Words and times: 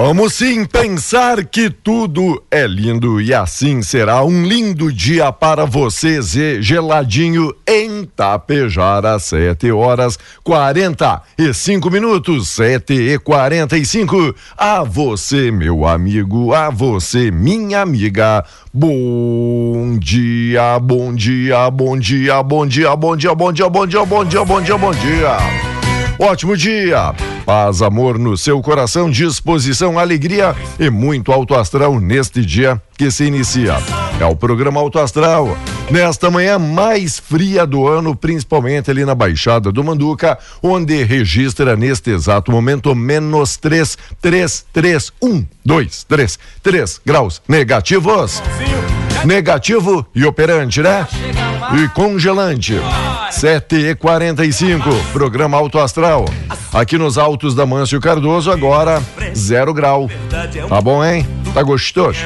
Vamos 0.00 0.34
sim 0.34 0.64
pensar 0.64 1.44
que 1.44 1.68
tudo 1.68 2.40
é 2.52 2.68
lindo 2.68 3.20
e 3.20 3.34
assim 3.34 3.82
será 3.82 4.22
um 4.22 4.44
lindo 4.44 4.92
dia 4.92 5.32
para 5.32 5.64
você, 5.64 6.22
Zé 6.22 6.62
Geladinho, 6.62 7.52
em 7.66 8.04
Tapejar 8.04 9.04
às 9.04 9.24
7 9.24 9.72
horas 9.72 10.16
45 10.44 11.90
minutos, 11.90 12.48
7 12.48 12.92
e 12.94 13.18
45. 13.18 14.36
A 14.56 14.84
você, 14.84 15.50
meu 15.50 15.84
amigo, 15.84 16.54
a 16.54 16.70
você, 16.70 17.32
minha 17.32 17.80
amiga. 17.80 18.44
Bom 18.72 19.98
dia, 19.98 20.78
bom 20.78 21.12
dia, 21.12 21.68
bom 21.72 21.98
dia, 21.98 22.40
bom 22.40 22.64
dia, 22.64 22.94
bom 22.94 23.16
dia, 23.16 23.34
bom 23.34 23.52
dia, 23.52 23.68
bom 23.68 23.84
dia, 23.84 24.04
bom 24.06 24.24
dia, 24.24 24.44
bom 24.44 24.62
dia, 24.62 24.78
bom 24.78 24.92
dia. 24.92 25.77
Ótimo 26.18 26.56
dia! 26.56 27.14
Paz, 27.46 27.80
amor 27.80 28.18
no 28.18 28.36
seu 28.36 28.60
coração, 28.60 29.08
disposição, 29.08 29.98
alegria 29.98 30.54
e 30.78 30.90
muito 30.90 31.30
alto 31.30 31.54
astral 31.54 32.00
neste 32.00 32.44
dia 32.44 32.82
que 32.96 33.08
se 33.08 33.24
inicia. 33.24 33.76
É 34.18 34.26
o 34.26 34.34
programa 34.34 34.80
Alto 34.80 34.98
Astral. 34.98 35.56
Nesta 35.88 36.28
manhã 36.28 36.58
mais 36.58 37.20
fria 37.20 37.64
do 37.64 37.86
ano, 37.86 38.16
principalmente 38.16 38.90
ali 38.90 39.04
na 39.04 39.14
Baixada 39.14 39.70
do 39.70 39.84
Manduca, 39.84 40.36
onde 40.60 41.04
registra 41.04 41.76
neste 41.76 42.10
exato 42.10 42.50
momento 42.50 42.92
menos 42.96 43.56
3, 43.56 43.96
3, 44.20 44.66
3, 44.72 45.12
1, 45.22 45.46
2, 45.64 46.04
3, 46.04 46.38
3 46.64 47.00
graus 47.06 47.40
negativos. 47.48 48.42
Negativo 49.24 50.04
e 50.12 50.24
operante, 50.24 50.82
né? 50.82 51.06
E 51.80 51.88
congelante. 51.90 52.74
7 53.30 53.76
e 53.76 53.94
45 53.94 54.88
programa 55.12 55.56
Alto 55.56 55.78
Astral. 55.78 56.24
Aqui 56.72 56.96
nos 56.98 57.18
altos 57.18 57.54
da 57.54 57.66
Mâncio 57.66 58.00
Cardoso, 58.00 58.50
agora 58.50 59.02
zero 59.34 59.72
grau. 59.74 60.10
Tá 60.68 60.80
bom, 60.80 61.04
hein? 61.04 61.26
Tá 61.54 61.62
gostoso? 61.62 62.20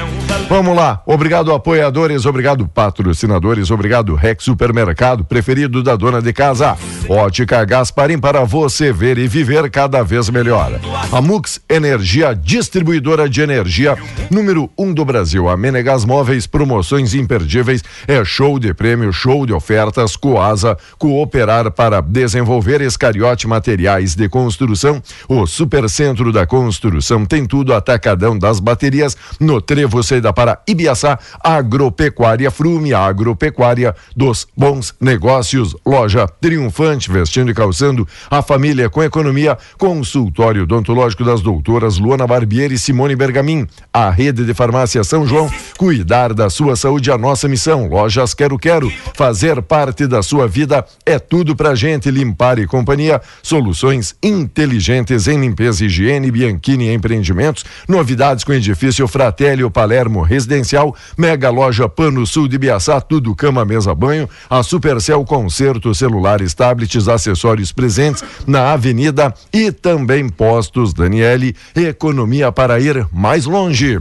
Vamos 0.49 0.75
lá. 0.75 1.01
Obrigado, 1.05 1.53
apoiadores, 1.53 2.25
obrigado, 2.25 2.67
patrocinadores, 2.67 3.71
obrigado, 3.71 4.15
Rex 4.15 4.43
Supermercado, 4.43 5.23
preferido 5.23 5.81
da 5.81 5.95
dona 5.95 6.21
de 6.21 6.33
casa. 6.33 6.77
Ótica 7.09 7.65
Gasparim 7.65 8.17
para 8.17 8.45
você 8.45 8.91
ver 8.93 9.17
e 9.17 9.27
viver 9.27 9.69
cada 9.69 10.03
vez 10.03 10.29
melhor. 10.29 10.71
A 11.11 11.21
Mux 11.21 11.59
Energia, 11.69 12.33
distribuidora 12.33 13.29
de 13.29 13.41
energia, 13.41 13.97
número 14.31 14.69
um 14.77 14.93
do 14.93 15.03
Brasil. 15.03 15.49
A 15.49 15.57
Menegas 15.57 16.05
Móveis, 16.05 16.47
promoções 16.47 17.13
imperdíveis, 17.13 17.83
é 18.07 18.23
show 18.23 18.57
de 18.57 18.73
prêmio, 18.73 19.11
show 19.11 19.45
de 19.45 19.53
ofertas, 19.53 20.15
Coasa, 20.15 20.77
cooperar 20.97 21.71
para 21.71 22.01
desenvolver 22.01 22.79
Escariote 22.81 23.47
Materiais 23.47 24.15
de 24.15 24.29
Construção. 24.29 25.01
O 25.27 25.45
Supercentro 25.45 26.31
da 26.31 26.45
Construção 26.45 27.25
tem 27.25 27.45
tudo 27.45 27.73
atacadão 27.73 28.37
das 28.37 28.59
baterias 28.59 29.17
no 29.39 29.61
Trevo 29.61 30.01
Saída 30.01 30.31
para 30.31 30.59
Ibiaçá, 30.67 31.19
Agropecuária 31.43 32.49
Frume, 32.49 32.93
Agropecuária 32.93 33.93
dos 34.15 34.47
Bons 34.55 34.93
Negócios, 35.01 35.75
loja 35.85 36.27
triunfante, 36.27 36.92
vestindo 37.01 37.51
e 37.51 37.53
calçando 37.53 38.07
a 38.29 38.41
família 38.41 38.89
com 38.89 39.03
economia, 39.03 39.57
consultório 39.77 40.63
odontológico 40.63 41.23
das 41.23 41.41
doutoras 41.41 41.97
Luana 41.97 42.25
Barbieri 42.25 42.75
e 42.75 42.79
Simone 42.79 43.15
Bergamin, 43.15 43.67
a 43.91 44.09
rede 44.09 44.45
de 44.45 44.53
farmácia 44.53 45.03
São 45.03 45.27
João, 45.27 45.51
cuidar 45.77 46.33
da 46.33 46.49
sua 46.49 46.75
saúde, 46.75 47.11
a 47.11 47.17
nossa 47.17 47.47
missão, 47.47 47.87
lojas 47.87 48.33
Quero 48.33 48.57
Quero, 48.57 48.91
fazer 49.13 49.61
parte 49.61 50.07
da 50.07 50.21
sua 50.21 50.47
vida 50.47 50.85
é 51.05 51.19
tudo 51.19 51.55
pra 51.55 51.75
gente, 51.75 52.09
limpar 52.09 52.59
e 52.59 52.67
companhia, 52.67 53.21
soluções 53.41 54.15
inteligentes 54.21 55.27
em 55.27 55.39
limpeza 55.39 55.85
higiene, 55.85 56.31
Bianchini 56.31 56.93
Empreendimentos, 56.93 57.65
novidades 57.87 58.43
com 58.43 58.53
edifício 58.53 59.07
Fratelli 59.07 59.63
Palermo 59.69 60.21
Residencial, 60.21 60.95
Mega 61.17 61.49
Loja 61.49 61.89
Pano 61.89 62.25
Sul 62.25 62.47
de 62.47 62.57
Biaçá, 62.57 63.01
tudo 63.01 63.35
cama, 63.35 63.65
mesa, 63.65 63.93
banho, 63.93 64.29
a 64.49 64.61
Supercell 64.63 65.23
Concerto, 65.25 65.93
celulares, 65.93 66.53
tablets, 66.83 67.07
acessórios 67.07 67.71
presentes 67.71 68.23
na 68.45 68.73
avenida 68.73 69.33
e 69.51 69.71
também 69.71 70.27
postos 70.29 70.93
Daniele, 70.93 71.55
economia 71.75 72.51
para 72.51 72.79
ir 72.79 73.07
mais 73.11 73.45
longe. 73.45 73.97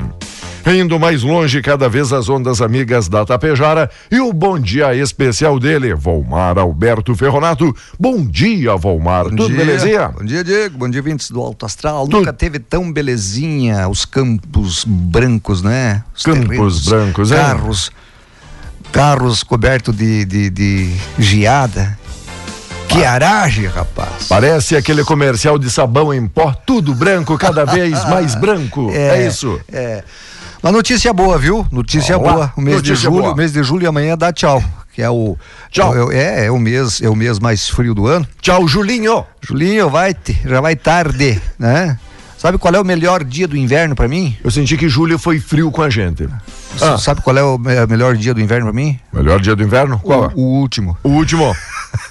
Indo 0.64 0.96
mais 0.98 1.24
longe, 1.24 1.60
cada 1.60 1.88
vez 1.88 2.12
as 2.12 2.28
ondas 2.28 2.62
amigas 2.62 3.08
da 3.08 3.24
Tapejara 3.24 3.90
e 4.08 4.20
o 4.20 4.32
bom 4.32 4.60
dia 4.60 4.94
especial 4.94 5.58
dele, 5.58 5.92
Volmar 5.92 6.56
Alberto 6.56 7.16
Ferronato. 7.16 7.74
Bom 7.98 8.24
dia, 8.24 8.76
Volmar. 8.76 9.24
Bom 9.24 9.30
Tudo 9.30 9.48
dia. 9.48 9.56
belezinha? 9.56 10.08
Bom 10.08 10.24
dia, 10.24 10.44
Diego. 10.44 10.78
Bom 10.78 10.88
dia, 10.88 11.02
vintes 11.02 11.32
do 11.32 11.40
Alto 11.40 11.66
Astral. 11.66 12.04
Tudo. 12.04 12.18
Nunca 12.18 12.32
teve 12.32 12.60
tão 12.60 12.92
belezinha 12.92 13.88
os 13.88 14.04
campos 14.04 14.84
brancos, 14.86 15.62
né? 15.62 16.04
Os 16.14 16.22
Campos 16.22 16.46
terrenos, 16.46 16.88
brancos, 16.88 17.32
é? 17.32 17.36
Carros, 17.36 17.90
carros 18.92 19.42
cobertos 19.42 19.96
de, 19.96 20.24
de, 20.24 20.48
de 20.48 20.94
geada. 21.18 21.98
Que 22.92 23.04
aragem, 23.04 23.66
rapaz. 23.66 24.26
Parece 24.28 24.76
aquele 24.76 25.02
comercial 25.04 25.58
de 25.58 25.70
sabão 25.70 26.12
em 26.12 26.26
pó, 26.26 26.52
tudo 26.66 26.94
branco, 26.94 27.38
cada 27.38 27.64
vez 27.64 28.04
mais 28.08 28.34
branco. 28.34 28.90
É, 28.92 29.26
isso. 29.26 29.58
É. 29.72 30.04
Uma 30.62 30.70
notícia 30.70 31.12
boa, 31.12 31.38
viu? 31.38 31.66
Notícia 31.72 32.16
Vamos 32.18 32.28
lá. 32.30 32.34
boa. 32.46 32.52
O 32.56 32.60
mês 32.60 32.76
Notícia 32.76 32.96
de 32.96 33.02
julho, 33.02 33.22
boa. 33.22 33.32
o 33.32 33.36
mês 33.36 33.52
de 33.52 33.62
julho 33.62 33.84
e 33.84 33.86
amanhã 33.86 34.16
dá 34.16 34.32
tchau. 34.32 34.62
Que 34.94 35.00
é 35.02 35.08
o. 35.08 35.36
Tchau. 35.70 36.12
É, 36.12 36.46
é, 36.46 36.50
o 36.50 36.58
mês, 36.58 37.00
é 37.00 37.08
o 37.08 37.16
mês 37.16 37.38
mais 37.38 37.66
frio 37.68 37.94
do 37.94 38.06
ano. 38.06 38.26
Tchau, 38.42 38.68
Julinho. 38.68 39.24
Julinho, 39.40 39.88
vai, 39.88 40.12
te- 40.12 40.38
já 40.44 40.60
vai 40.60 40.76
tarde, 40.76 41.40
né? 41.58 41.98
Sabe 42.36 42.58
qual 42.58 42.74
é 42.74 42.80
o 42.80 42.84
melhor 42.84 43.22
dia 43.24 43.46
do 43.48 43.56
inverno 43.56 43.94
pra 43.94 44.06
mim? 44.08 44.36
Eu 44.44 44.50
senti 44.50 44.76
que 44.76 44.88
julho 44.88 45.16
foi 45.18 45.38
frio 45.38 45.70
com 45.70 45.80
a 45.80 45.88
gente. 45.88 46.28
Ah. 46.80 46.98
Sabe 46.98 47.22
qual 47.22 47.36
é 47.38 47.42
o 47.42 47.56
me- 47.56 47.86
melhor 47.86 48.16
dia 48.16 48.34
do 48.34 48.40
inverno 48.40 48.66
pra 48.66 48.72
mim? 48.74 48.98
Melhor 49.12 49.40
dia 49.40 49.54
do 49.56 49.62
inverno? 49.62 49.98
Qual? 50.00 50.24
é? 50.24 50.28
O, 50.34 50.40
o 50.40 50.60
último. 50.60 50.98
O 51.04 51.08
último. 51.10 51.56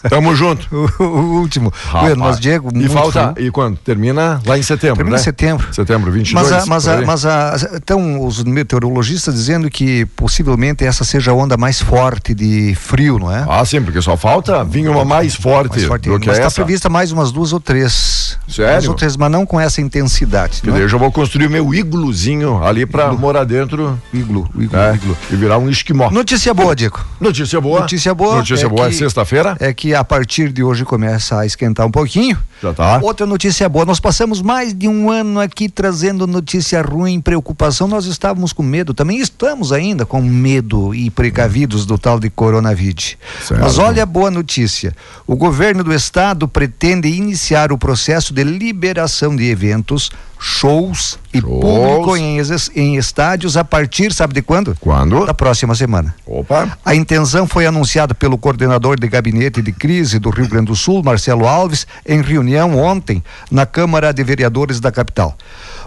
Tamo 0.10 0.36
junto. 0.36 0.68
O, 1.02 1.04
o 1.04 1.40
último. 1.40 1.72
Rapaz. 1.86 2.16
Mas, 2.16 2.40
Diego, 2.40 2.70
e 2.76 2.88
falta. 2.88 3.34
E 3.38 3.50
quando? 3.50 3.78
Termina 3.78 4.42
lá 4.46 4.58
em 4.58 4.64
setembro, 4.64 4.98
Termina 4.98 5.16
né? 5.16 5.22
em 5.22 5.24
setembro. 5.24 5.74
Setembro, 5.74 6.12
22. 6.12 6.34
Mas, 6.34 6.52
a, 6.52 6.66
mas, 6.66 6.88
a, 6.88 7.02
mas 7.02 7.26
a, 7.26 7.72
então 7.76 8.26
os 8.26 8.44
meteorologistas 8.44 9.34
dizendo 9.34 9.70
que 9.70 10.06
possivelmente 10.06 10.86
essa 10.86 11.04
seja 11.04 11.32
a 11.32 11.34
onda 11.34 11.58
mais 11.58 11.82
forte 11.82 12.34
de 12.34 12.76
frio, 12.76 13.18
não 13.20 13.32
é? 13.32 13.46
Ah, 13.48 13.64
sim, 13.66 13.82
porque 13.82 14.02
só 14.02 14.16
falta 14.18 14.64
vir 14.64 14.90
uma 14.90 15.06
mais 15.06 15.36
forte, 15.36 15.72
mais 15.72 15.86
forte 15.86 16.10
do 16.10 16.20
que 16.20 16.28
mas 16.28 16.38
está 16.38 16.48
essa. 16.48 16.56
prevista 16.56 16.90
mais 16.90 17.12
umas 17.12 17.32
duas 17.32 17.54
ou 17.54 17.60
três. 17.60 18.38
Sério? 18.48 18.74
Duas 18.74 18.88
ou 18.88 18.96
três, 18.96 19.16
mas 19.18 19.32
não 19.32 19.46
com 19.46 19.60
essa 19.60 19.82
intensidade. 19.82 20.62
É? 20.66 20.70
eu 20.70 20.88
já 20.88 20.98
vou 20.98 21.12
construir 21.12 21.50
meu 21.50 21.74
igluzinho 21.74 22.64
ali 22.64 22.86
pra 22.86 23.12
morar 23.12 23.44
dentro 23.44 24.00
Iglu, 24.14 24.48
iglu, 24.56 24.80
é, 24.80 24.96
iglu. 24.96 25.18
e 25.32 25.36
virar 25.36 25.58
um 25.58 25.70
esquimó. 25.70 26.10
Notícia 26.10 26.54
boa, 26.54 26.76
Diego. 26.76 27.00
Notícia 27.20 27.60
boa. 27.60 27.82
Notícia 27.82 28.14
boa. 28.14 28.38
Notícia 28.38 28.66
é 28.66 28.70
boa 28.70 28.88
é 28.88 28.92
sexta-feira. 28.92 29.56
É 29.60 29.71
que 29.74 29.94
a 29.94 30.04
partir 30.04 30.52
de 30.52 30.64
hoje 30.64 30.86
começa 30.86 31.40
a 31.40 31.46
esquentar 31.46 31.86
um 31.86 31.92
pouquinho. 31.92 32.38
Já 32.62 32.74
tá. 32.74 33.00
Outra 33.02 33.26
notícia 33.26 33.68
boa, 33.68 33.86
nós 33.86 34.00
passamos 34.00 34.42
mais 34.42 34.74
de 34.74 34.88
um 34.88 35.10
ano 35.10 35.40
aqui 35.40 35.68
trazendo 35.68 36.28
notícia 36.28 36.82
ruim, 36.82 37.20
preocupação, 37.20 37.88
nós 37.88 38.06
estávamos 38.06 38.54
com 38.54 38.62
medo, 38.64 38.94
também 38.94 39.20
estamos 39.20 39.72
ainda 39.72 40.06
com 40.06 40.22
medo 40.22 40.94
e 40.94 41.10
precavidos 41.10 41.86
do 41.86 41.98
tal 41.98 42.20
de 42.20 42.30
coronavírus. 42.30 43.18
Certo. 43.42 43.62
Mas 43.62 43.78
olha 43.78 44.04
a 44.04 44.06
boa 44.06 44.30
notícia, 44.30 44.96
o 45.26 45.36
governo 45.36 45.84
do 45.84 45.94
estado 45.94 46.48
pretende 46.48 47.08
iniciar 47.08 47.72
o 47.72 47.78
processo 47.78 48.34
de 48.34 48.44
liberação 48.44 49.36
de 49.36 49.50
eventos, 49.50 50.12
shows 50.44 51.20
e 51.32 51.40
Shows. 51.40 51.62
público 51.62 52.18
em, 52.18 52.40
em 52.76 52.96
estádios 52.98 53.56
a 53.56 53.64
partir, 53.64 54.12
sabe 54.12 54.34
de 54.34 54.42
quando? 54.42 54.76
Quando? 54.80 55.24
Da 55.28 55.36
próxima 55.36 55.76
semana. 55.76 56.16
Opa. 56.26 56.78
A 56.84 56.96
intenção 56.96 57.46
foi 57.46 57.68
anunciada 57.68 58.16
pelo 58.16 58.40
coordenador 58.40 59.00
de 59.00 59.08
gabinete 59.08 59.62
de 59.62 59.72
crise 59.72 60.18
do 60.18 60.32
Rio 60.32 60.48
Grande 60.48 60.66
do 60.66 60.76
Sul, 60.76 61.04
Marcelo 61.04 61.48
Alves, 61.48 61.86
em 62.08 62.24
reunião 62.24 62.76
ontem 62.76 63.24
na 63.52 63.68
Câmara 63.68 64.12
de 64.12 64.24
Vereadores 64.24 64.80
da 64.80 64.92
capital. 64.92 65.38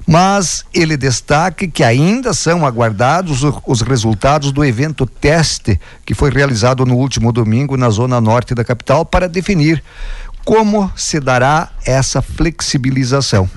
Mas 0.07 0.65
ele 0.73 0.97
destaca 0.97 1.67
que 1.67 1.83
ainda 1.83 2.33
são 2.33 2.65
aguardados 2.65 3.43
os 3.67 3.81
resultados 3.81 4.53
do 4.53 4.65
evento 4.65 5.05
teste 5.05 5.81
que 6.07 6.15
foi 6.15 6.31
realizado 6.31 6.87
no 6.87 6.95
último 6.95 7.33
domingo 7.33 7.77
na 7.77 7.91
zona 7.91 8.21
norte 8.21 8.55
da 8.55 8.65
capital 8.65 9.05
para 9.05 9.29
definir 9.29 9.83
como 10.45 10.93
se 10.95 11.19
dará 11.19 11.71
essa 11.85 12.23
flexibilização. 12.23 13.51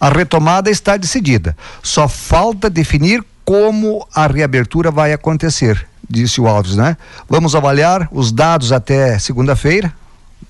A 0.00 0.08
retomada 0.08 0.70
está 0.70 0.96
decidida. 0.96 1.56
Só 1.82 2.08
falta 2.08 2.68
definir 2.68 3.24
como 3.44 4.06
a 4.14 4.26
reabertura 4.26 4.90
vai 4.90 5.12
acontecer, 5.12 5.86
disse 6.08 6.40
o 6.40 6.48
Alves, 6.48 6.74
né? 6.74 6.96
Vamos 7.28 7.54
avaliar 7.54 8.08
os 8.10 8.32
dados 8.32 8.72
até 8.72 9.18
segunda-feira, 9.18 9.92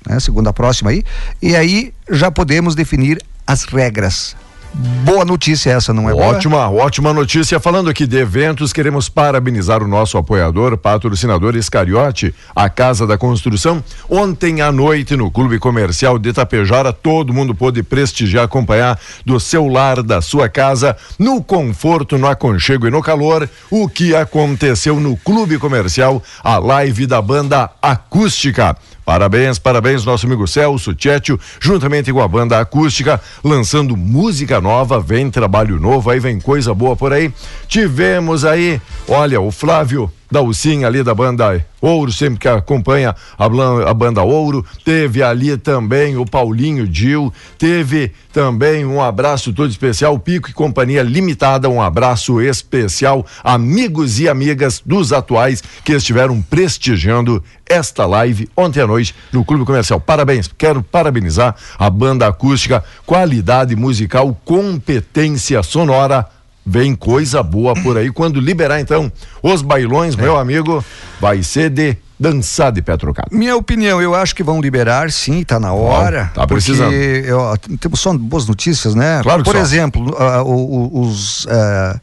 né? 0.08 0.18
Segunda 0.18 0.52
próxima 0.52 0.90
aí, 0.90 1.04
e 1.42 1.54
aí 1.54 1.92
já 2.10 2.30
podemos 2.30 2.74
definir 2.74 3.22
as 3.46 3.64
regras. 3.64 4.34
Boa 4.78 5.24
notícia 5.24 5.70
essa, 5.70 5.94
não 5.94 6.10
é 6.10 6.14
Ótima, 6.14 6.68
boa? 6.68 6.84
ótima 6.84 7.12
notícia. 7.12 7.58
Falando 7.58 7.88
aqui 7.88 8.06
de 8.06 8.18
eventos, 8.18 8.74
queremos 8.74 9.08
parabenizar 9.08 9.82
o 9.82 9.88
nosso 9.88 10.18
apoiador, 10.18 10.76
patrocinador 10.76 11.56
Escariote, 11.56 12.34
a 12.54 12.68
Casa 12.68 13.06
da 13.06 13.16
Construção. 13.16 13.82
Ontem 14.10 14.60
à 14.60 14.70
noite, 14.70 15.16
no 15.16 15.30
Clube 15.30 15.58
Comercial 15.58 16.18
de 16.18 16.28
Itapejara, 16.28 16.92
todo 16.92 17.32
mundo 17.32 17.54
pôde 17.54 17.82
prestigiar, 17.82 18.44
acompanhar 18.44 18.98
do 19.24 19.40
seu 19.40 19.66
lar, 19.66 20.02
da 20.02 20.20
sua 20.20 20.46
casa, 20.48 20.94
no 21.18 21.42
conforto, 21.42 22.18
no 22.18 22.26
aconchego 22.26 22.86
e 22.86 22.90
no 22.90 23.00
calor, 23.00 23.48
o 23.70 23.88
que 23.88 24.14
aconteceu 24.14 25.00
no 25.00 25.16
Clube 25.16 25.56
Comercial, 25.58 26.22
a 26.44 26.58
live 26.58 27.06
da 27.06 27.22
banda 27.22 27.70
acústica. 27.80 28.76
Parabéns, 29.06 29.56
parabéns, 29.56 30.04
nosso 30.04 30.26
amigo 30.26 30.48
Celso 30.48 30.92
Tchétio, 30.92 31.38
juntamente 31.60 32.12
com 32.12 32.20
a 32.20 32.26
banda 32.26 32.58
acústica, 32.58 33.20
lançando 33.44 33.96
música 33.96 34.60
nova, 34.60 34.98
vem 34.98 35.30
trabalho 35.30 35.78
novo, 35.78 36.10
aí 36.10 36.18
vem 36.18 36.40
coisa 36.40 36.74
boa 36.74 36.96
por 36.96 37.12
aí. 37.12 37.32
Tivemos 37.68 38.44
aí, 38.44 38.80
olha, 39.06 39.40
o 39.40 39.52
Flávio 39.52 40.10
Dalcinha 40.30 40.86
ali 40.86 41.02
da 41.02 41.14
banda 41.14 41.64
Ouro, 41.80 42.12
sempre 42.12 42.40
que 42.40 42.48
acompanha 42.48 43.14
a, 43.38 43.94
banda 43.94 44.22
Ouro. 44.22 44.64
Teve 44.84 45.22
ali 45.22 45.56
também 45.56 46.16
o 46.16 46.24
Paulinho 46.24 46.86
Dil. 46.86 47.32
Teve 47.58 48.12
também 48.32 48.84
um 48.84 49.00
abraço 49.00 49.52
todo 49.52 49.70
especial, 49.70 50.18
Pico 50.18 50.50
e 50.50 50.52
Companhia 50.52 51.02
Limitada. 51.02 51.68
Um 51.68 51.80
abraço 51.80 52.40
especial, 52.40 53.24
amigos 53.44 54.18
e 54.18 54.28
amigas 54.28 54.82
dos 54.84 55.12
atuais 55.12 55.62
que 55.84 55.92
estiveram 55.92 56.42
prestigiando 56.42 57.42
esta 57.68 58.06
live 58.06 58.48
ontem 58.56 58.80
à 58.80 58.86
noite 58.86 59.14
no 59.32 59.44
Clube 59.44 59.64
Comercial. 59.64 60.00
Parabéns, 60.00 60.50
quero 60.58 60.82
parabenizar 60.82 61.54
a 61.78 61.90
banda 61.90 62.26
acústica, 62.26 62.82
qualidade 63.04 63.76
musical, 63.76 64.38
competência 64.44 65.62
sonora 65.62 66.26
Vem 66.66 66.96
coisa 66.96 67.42
boa 67.42 67.74
por 67.74 67.96
aí. 67.96 68.10
Quando 68.10 68.40
liberar, 68.40 68.80
então, 68.80 69.10
os 69.40 69.62
bailões, 69.62 70.18
é. 70.18 70.22
meu 70.22 70.36
amigo, 70.36 70.84
vai 71.20 71.42
ser 71.42 71.70
de 71.70 71.96
dançar 72.18 72.72
de 72.72 72.82
pé 72.82 72.96
trocado. 72.96 73.28
Minha 73.30 73.56
opinião, 73.56 74.02
eu 74.02 74.14
acho 74.14 74.34
que 74.34 74.42
vão 74.42 74.60
liberar, 74.60 75.12
sim, 75.12 75.44
tá 75.44 75.60
na 75.60 75.72
hora. 75.72 76.30
tá 76.34 76.46
precisando. 76.46 76.92
Eu, 76.92 77.56
temos 77.78 78.00
só 78.00 78.12
boas 78.16 78.48
notícias, 78.48 78.94
né? 78.94 79.20
Claro 79.22 79.44
Por 79.44 79.54
só. 79.54 79.60
exemplo, 79.60 80.16
uh, 80.18 81.00
os 81.02 81.44
uh, 81.44 82.00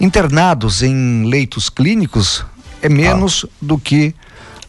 internados 0.00 0.82
em 0.82 1.24
leitos 1.28 1.68
clínicos 1.68 2.44
é 2.80 2.88
menos 2.88 3.44
ah. 3.46 3.52
do 3.60 3.76
que 3.76 4.14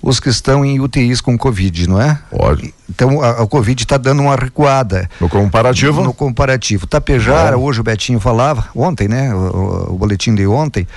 os 0.01 0.19
que 0.19 0.29
estão 0.29 0.63
em 0.63 0.79
UTIs 0.79 1.21
com 1.21 1.37
Covid, 1.37 1.89
não 1.89 2.01
é? 2.01 2.19
Pode. 2.29 2.73
Então 2.89 3.21
a, 3.21 3.43
a 3.43 3.47
Covid 3.47 3.83
está 3.83 3.97
dando 3.97 4.21
uma 4.21 4.35
recuada. 4.35 5.09
No 5.19 5.29
comparativo? 5.29 6.01
No 6.03 6.13
comparativo. 6.13 6.87
Tapejara, 6.87 7.57
hoje 7.57 7.81
o 7.81 7.83
Betinho 7.83 8.19
falava, 8.19 8.67
ontem, 8.75 9.07
né? 9.07 9.33
O, 9.33 9.93
o, 9.93 9.97
boletim 9.97 10.33
de 10.35 10.45
ontem. 10.47 10.87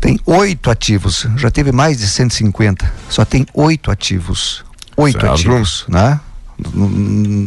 Tem 0.00 0.20
oito 0.26 0.70
ativos, 0.70 1.26
já 1.36 1.50
teve 1.50 1.72
mais 1.72 1.98
de 1.98 2.06
150, 2.06 2.92
só 3.08 3.24
tem 3.24 3.46
oito 3.54 3.90
ativos. 3.90 4.64
Oito 4.96 5.26
ativos, 5.26 5.84
né? 5.88 6.20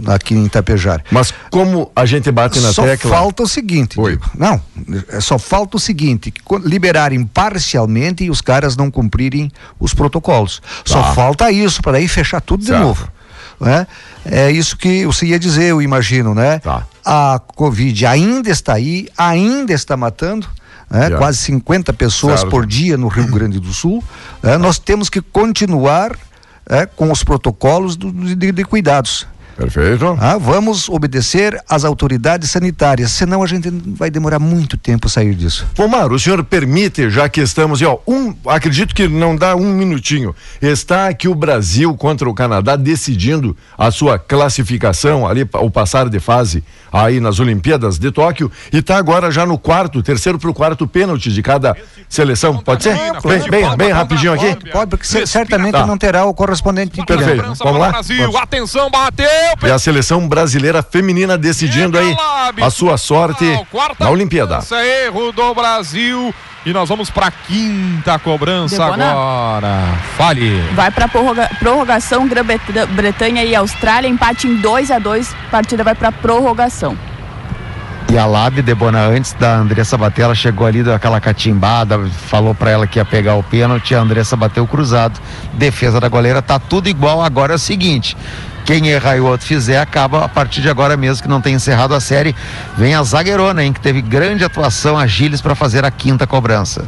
Aqui 0.07 0.35
em 0.35 0.45
Itapejara. 0.45 1.03
Mas 1.11 1.33
como 1.50 1.91
a 1.95 2.06
gente 2.06 2.31
bate 2.31 2.59
na 2.59 2.71
só 2.71 2.83
tecla. 2.83 3.09
Só 3.09 3.17
falta 3.17 3.44
o 3.44 3.47
seguinte. 3.47 4.00
Oi. 4.00 4.19
Não, 4.38 4.61
é 5.09 5.19
só 5.19 5.39
falta 5.39 5.77
o 5.77 5.79
seguinte: 5.79 6.33
liberarem 6.63 7.23
parcialmente 7.25 8.23
e 8.23 8.29
os 8.29 8.41
caras 8.41 8.77
não 8.77 8.91
cumprirem 8.91 9.51
os 9.79 9.94
protocolos. 9.94 10.59
Tá. 10.59 10.83
Só 10.85 11.13
falta 11.13 11.51
isso 11.51 11.81
para 11.81 11.97
aí 11.97 12.07
fechar 12.07 12.41
tudo 12.41 12.63
certo. 12.63 12.77
de 12.77 12.83
novo. 12.83 13.07
Né? 13.59 13.88
É 14.25 14.51
isso 14.51 14.77
que 14.77 15.06
você 15.06 15.25
ia 15.27 15.39
dizer, 15.39 15.65
eu 15.65 15.81
imagino, 15.81 16.33
né? 16.33 16.59
Tá. 16.59 16.85
A 17.06 17.41
Covid 17.56 18.06
ainda 18.06 18.50
está 18.50 18.73
aí, 18.73 19.07
ainda 19.17 19.73
está 19.73 19.97
matando. 19.97 20.47
Né? 20.89 21.11
Quase 21.11 21.38
50 21.39 21.94
pessoas 21.94 22.39
certo. 22.39 22.50
por 22.50 22.65
dia 22.65 22.97
no 22.97 23.09
Rio 23.09 23.27
Grande 23.27 23.59
do 23.59 23.71
Sul. 23.71 24.03
Né? 24.41 24.57
Nós 24.57 24.79
temos 24.79 25.07
que 25.07 25.21
continuar 25.21 26.17
é, 26.69 26.86
com 26.86 27.12
os 27.12 27.24
protocolos 27.24 27.95
do, 27.95 28.12
de, 28.12 28.51
de 28.51 28.63
cuidados. 28.63 29.27
Perfeito. 29.59 30.17
Ah, 30.21 30.38
vamos 30.38 30.88
obedecer 30.88 31.61
às 31.67 31.83
autoridades 31.83 32.50
sanitárias, 32.50 33.11
senão 33.11 33.44
a 33.44 33.47
gente 33.47 33.69
vai 33.69 34.09
demorar 34.09 34.39
muito 34.39 34.77
tempo 34.77 35.07
a 35.07 35.09
sair 35.09 35.35
disso. 35.35 35.67
Pomar, 35.75 36.13
o 36.13 36.17
senhor 36.17 36.41
permite, 36.45 37.09
já 37.09 37.27
que 37.27 37.41
estamos, 37.41 37.81
ó, 37.81 38.01
um, 38.07 38.33
acredito 38.47 38.95
que 38.95 39.09
não 39.09 39.35
dá 39.35 39.57
um 39.57 39.73
minutinho, 39.73 40.33
está 40.61 41.09
aqui 41.09 41.27
o 41.27 41.35
Brasil 41.35 41.94
contra 41.95 42.29
o 42.29 42.33
Canadá 42.33 42.77
decidindo 42.77 43.56
a 43.77 43.91
sua 43.91 44.17
classificação 44.17 45.27
ali, 45.27 45.45
o 45.53 45.69
passar 45.69 46.07
de 46.07 46.21
fase 46.21 46.63
aí 46.89 47.19
nas 47.19 47.39
Olimpíadas 47.39 48.00
de 48.00 48.11
Tóquio 48.11 48.50
e 48.71 48.77
está 48.77 48.97
agora 48.97 49.29
já 49.29 49.45
no 49.45 49.57
quarto, 49.57 50.01
terceiro 50.01 50.39
para 50.39 50.50
o 50.50 50.53
quarto 50.53 50.88
pênalti 50.88 51.33
de 51.33 51.41
cada 51.44 51.75
seleção. 52.07 52.59
Pode 52.59 52.83
ser? 52.83 52.95
Bem, 52.95 53.50
bem, 53.50 53.77
bem 53.77 53.91
rapidinho 53.91 54.31
aqui? 54.31 54.71
Pode, 54.71 54.91
porque 54.91 55.06
certamente 55.27 55.73
tá. 55.73 55.85
não 55.85 55.97
terá 55.97 56.23
o 56.23 56.33
correspondente. 56.33 57.03
Perfeito. 57.06 57.44
Vamos 57.59 57.79
lá? 57.79 57.89
Brasil, 57.89 58.38
atenção, 58.38 58.89
bateu! 58.89 59.48
E 59.63 59.71
a 59.71 59.79
seleção 59.79 60.27
brasileira 60.27 60.81
feminina 60.83 61.37
decidindo 61.37 61.97
aí 61.97 62.15
a 62.61 62.69
sua 62.69 62.97
sorte 62.97 63.45
na 63.99 64.09
Olimpíada. 64.09 64.59
Erro 65.05 65.31
do 65.31 65.53
Brasil. 65.53 66.33
E 66.65 66.73
nós 66.73 66.89
vamos 66.89 67.09
para 67.09 67.27
a 67.27 67.31
quinta 67.31 68.19
cobrança 68.19 68.83
agora. 68.83 69.97
Fale. 70.17 70.61
Vai 70.73 70.91
para 70.91 71.07
prorroga 71.07 71.49
prorrogação 71.57 72.27
Grã-Bretanha 72.27 73.45
e 73.45 73.55
Austrália, 73.55 74.09
empate 74.09 74.47
em 74.47 74.57
2 74.57 74.91
a 74.91 74.99
2 74.99 75.33
partida 75.49 75.83
vai 75.83 75.95
para 75.95 76.11
prorrogação. 76.11 76.97
E 78.11 78.17
a 78.17 78.25
Lab 78.25 78.61
Debona, 78.63 79.05
antes 79.05 79.33
da 79.33 79.55
Andressa 79.55 79.95
bater, 79.95 80.23
ela 80.23 80.33
chegou 80.33 80.65
ali 80.65 80.81
daquela 80.81 81.21
catimbada, 81.21 81.99
falou 82.27 82.55
para 82.55 82.71
ela 82.71 82.87
que 82.87 82.97
ia 82.97 83.05
pegar 83.05 83.35
o 83.35 83.43
pênalti, 83.43 83.93
a 83.93 84.01
Andressa 84.01 84.35
bateu 84.35 84.65
cruzado. 84.65 85.19
Defesa 85.53 85.99
da 85.99 86.09
goleira, 86.09 86.41
tá 86.41 86.57
tudo 86.57 86.89
igual. 86.89 87.21
Agora 87.21 87.53
é 87.53 87.55
o 87.55 87.59
seguinte: 87.59 88.17
quem 88.69 88.88
errar 88.88 89.18
e 89.18 89.19
o 89.19 89.25
outro 89.25 89.48
fizer, 89.48 89.80
acaba 89.80 90.24
a 90.24 90.30
partir 90.30 90.62
de 90.62 90.69
agora 90.69 90.95
mesmo 90.95 91.24
que 91.24 91.27
não 91.27 91.42
tem 91.42 91.56
encerrado 91.56 91.95
a 91.95 92.00
série. 92.00 92.36
Vem 92.77 92.94
a 92.94 93.01
zagueirona, 93.01 93.63
hein, 93.63 93.74
que 93.74 93.81
teve 93.81 94.00
grande 94.00 94.44
atuação, 94.44 94.95
a 94.95 95.07
Giles, 95.07 95.42
para 95.42 95.56
fazer 95.56 95.83
a 95.83 95.89
quinta 95.89 96.27
cobrança. 96.27 96.88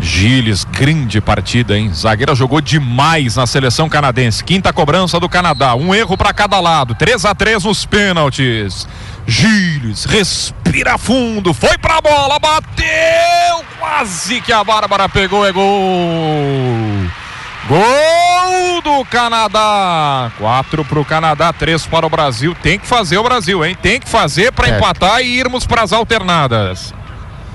Giles, 0.00 0.64
grande 0.64 1.20
partida, 1.20 1.78
hein? 1.78 1.94
Zagueira 1.94 2.34
jogou 2.34 2.60
demais 2.60 3.36
na 3.36 3.46
seleção 3.46 3.88
canadense. 3.88 4.42
Quinta 4.42 4.72
cobrança 4.72 5.20
do 5.20 5.28
Canadá, 5.28 5.76
um 5.76 5.94
erro 5.94 6.16
para 6.16 6.32
cada 6.32 6.58
lado. 6.58 6.96
3 6.96 7.26
a 7.26 7.32
3 7.32 7.62
nos 7.62 7.86
pênaltis. 7.86 8.88
Giles, 9.24 10.04
respira 10.04 10.98
fundo, 10.98 11.54
foi 11.54 11.78
pra 11.78 12.00
bola, 12.00 12.40
bateu! 12.40 13.64
Quase 13.78 14.40
que 14.40 14.52
a 14.52 14.64
Bárbara 14.64 15.08
pegou, 15.08 15.46
é 15.46 15.52
gol! 15.52 17.27
Gol 17.68 18.80
do 18.82 19.04
Canadá. 19.04 20.32
Quatro 20.38 20.82
para 20.86 20.98
o 20.98 21.04
Canadá, 21.04 21.52
três 21.52 21.84
para 21.84 22.06
o 22.06 22.08
Brasil. 22.08 22.56
Tem 22.62 22.78
que 22.78 22.86
fazer 22.86 23.18
o 23.18 23.22
Brasil, 23.22 23.62
hein? 23.62 23.76
Tem 23.80 24.00
que 24.00 24.08
fazer 24.08 24.50
para 24.52 24.68
é. 24.68 24.76
empatar 24.76 25.20
e 25.20 25.38
irmos 25.38 25.66
para 25.66 25.82
as 25.82 25.92
alternadas. 25.92 26.94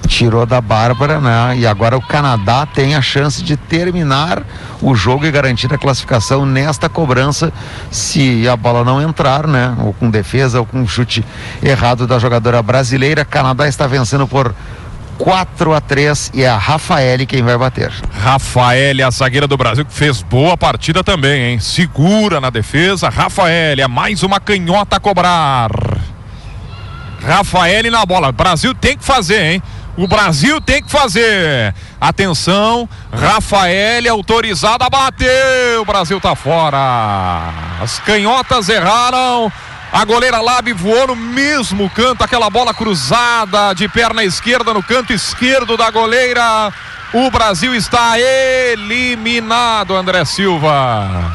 Tirou 0.08 0.46
da 0.46 0.62
Bárbara, 0.62 1.20
né? 1.20 1.58
E 1.58 1.66
agora 1.66 1.98
o 1.98 2.02
Canadá 2.02 2.68
tem 2.68 2.94
a 2.94 3.02
chance 3.02 3.42
de 3.42 3.58
terminar 3.58 4.44
o 4.80 4.94
jogo 4.94 5.26
e 5.26 5.32
garantir 5.32 5.74
a 5.74 5.80
classificação 5.80 6.46
nesta 6.46 6.88
cobrança, 6.88 7.52
se 7.90 8.48
a 8.48 8.56
bola 8.56 8.84
não 8.84 9.02
entrar, 9.02 9.48
né? 9.48 9.76
Ou 9.80 9.94
com 9.94 10.12
defesa 10.12 10.60
ou 10.60 10.66
com 10.66 10.86
chute 10.86 11.26
errado 11.64 12.06
da 12.06 12.20
jogadora 12.20 12.62
brasileira. 12.62 13.26
Canadá 13.26 13.68
está 13.68 13.88
vencendo 13.88 14.28
por 14.28 14.54
4 15.17 15.74
a 15.74 15.82
3 15.82 16.32
e 16.34 16.43
é 16.43 16.50
a 16.50 16.58
Rafaele 16.58 17.25
quem 17.25 17.41
vai 17.41 17.58
bater. 17.58 17.91
Rafaele, 18.12 19.03
a 19.03 19.10
zagueira 19.10 19.48
do 19.48 19.58
Brasil, 19.58 19.86
que 19.86 19.93
fez 19.93 20.22
boa 20.22 20.58
partida 20.58 21.03
também, 21.03 21.51
hein? 21.51 21.60
Segura 21.60 22.41
na 22.41 22.50
defesa. 22.50 23.10
Rafaele, 23.10 23.82
é 23.82 23.88
mais 23.88 24.24
uma 24.24 24.39
canhota 24.39 24.98
a 24.98 25.00
cobrar. 25.00 25.72
Rafaele 27.25 27.89
na 27.89 28.05
bola. 28.05 28.32
Brasil 28.32 28.74
tem 28.74 28.98
que 28.98 29.03
fazer, 29.03 29.53
hein? 29.53 29.63
O 29.96 30.08
Brasil 30.08 30.60
tem 30.60 30.82
que 30.82 30.89
fazer. 30.89 31.74
Atenção, 32.01 32.89
Rafael 33.12 34.12
autorizada, 34.12 34.89
bateu. 34.89 35.82
O 35.82 35.86
Brasil 35.86 36.20
tá 36.20 36.36
fora. 36.36 37.53
As 37.79 38.00
canhotas 38.00 38.70
erraram. 38.70 39.51
A 39.94 40.06
goleira 40.06 40.42
Labi 40.42 40.74
voou 40.74 41.06
no 41.06 41.16
mesmo 41.16 41.88
canto, 41.92 42.24
aquela 42.24 42.50
bola 42.50 42.74
cruzada 42.74 43.76
de 43.76 43.88
perna 43.88 44.24
esquerda 44.24 44.74
no 44.74 44.82
canto 44.82 45.14
esquerdo 45.14 45.78
da 45.78 45.92
goleira. 45.92 46.74
O 47.14 47.30
Brasil 47.30 47.76
está 47.76 48.16
eliminado, 48.20 49.96
André 49.96 50.26
Silva. 50.26 51.32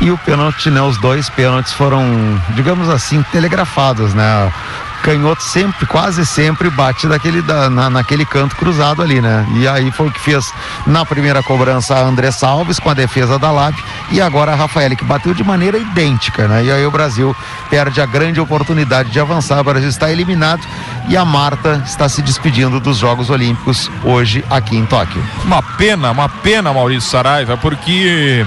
E 0.00 0.10
o 0.10 0.18
pênalti, 0.18 0.70
né? 0.70 0.82
Os 0.82 0.98
dois 0.98 1.30
pênaltis 1.30 1.72
foram, 1.72 2.02
digamos 2.50 2.88
assim, 2.88 3.22
telegrafados, 3.30 4.12
né? 4.12 4.52
Canhoto 5.02 5.42
sempre, 5.42 5.86
quase 5.86 6.24
sempre 6.26 6.70
bate 6.70 7.06
daquele, 7.06 7.42
da, 7.42 7.70
na, 7.70 7.88
naquele 7.90 8.24
canto 8.24 8.56
cruzado 8.56 9.02
ali, 9.02 9.20
né? 9.20 9.46
E 9.56 9.66
aí 9.66 9.90
foi 9.90 10.08
o 10.08 10.10
que 10.10 10.20
fez 10.20 10.52
na 10.86 11.04
primeira 11.04 11.42
cobrança 11.42 11.94
a 11.94 12.02
André 12.02 12.30
Salves 12.30 12.78
com 12.78 12.90
a 12.90 12.94
defesa 12.94 13.38
da 13.38 13.50
Lab 13.50 13.76
e 14.10 14.20
agora 14.20 14.52
a 14.52 14.54
Rafael 14.54 14.94
que 14.96 15.04
bateu 15.04 15.34
de 15.34 15.44
maneira 15.44 15.78
idêntica, 15.78 16.48
né? 16.48 16.64
E 16.64 16.72
aí 16.72 16.86
o 16.86 16.90
Brasil 16.90 17.34
perde 17.70 18.00
a 18.00 18.06
grande 18.06 18.40
oportunidade 18.40 19.10
de 19.10 19.20
avançar, 19.20 19.60
o 19.60 19.64
Brasil 19.64 19.88
está 19.88 20.10
eliminado 20.10 20.62
e 21.08 21.16
a 21.16 21.24
Marta 21.24 21.82
está 21.84 22.08
se 22.08 22.22
despedindo 22.22 22.80
dos 22.80 22.98
Jogos 22.98 23.30
Olímpicos 23.30 23.90
hoje 24.04 24.44
aqui 24.50 24.76
em 24.76 24.86
Tóquio. 24.86 25.22
Uma 25.44 25.62
pena, 25.62 26.10
uma 26.10 26.28
pena, 26.28 26.72
Maurício 26.72 27.08
Saraiva, 27.10 27.56
porque 27.56 28.44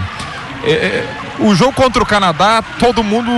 é, 0.64 0.72
é, 0.72 1.21
o 1.40 1.56
jogo 1.56 1.74
contra 1.74 2.02
o 2.02 2.06
Canadá, 2.06 2.64
todo 2.80 3.04
mundo 3.04 3.32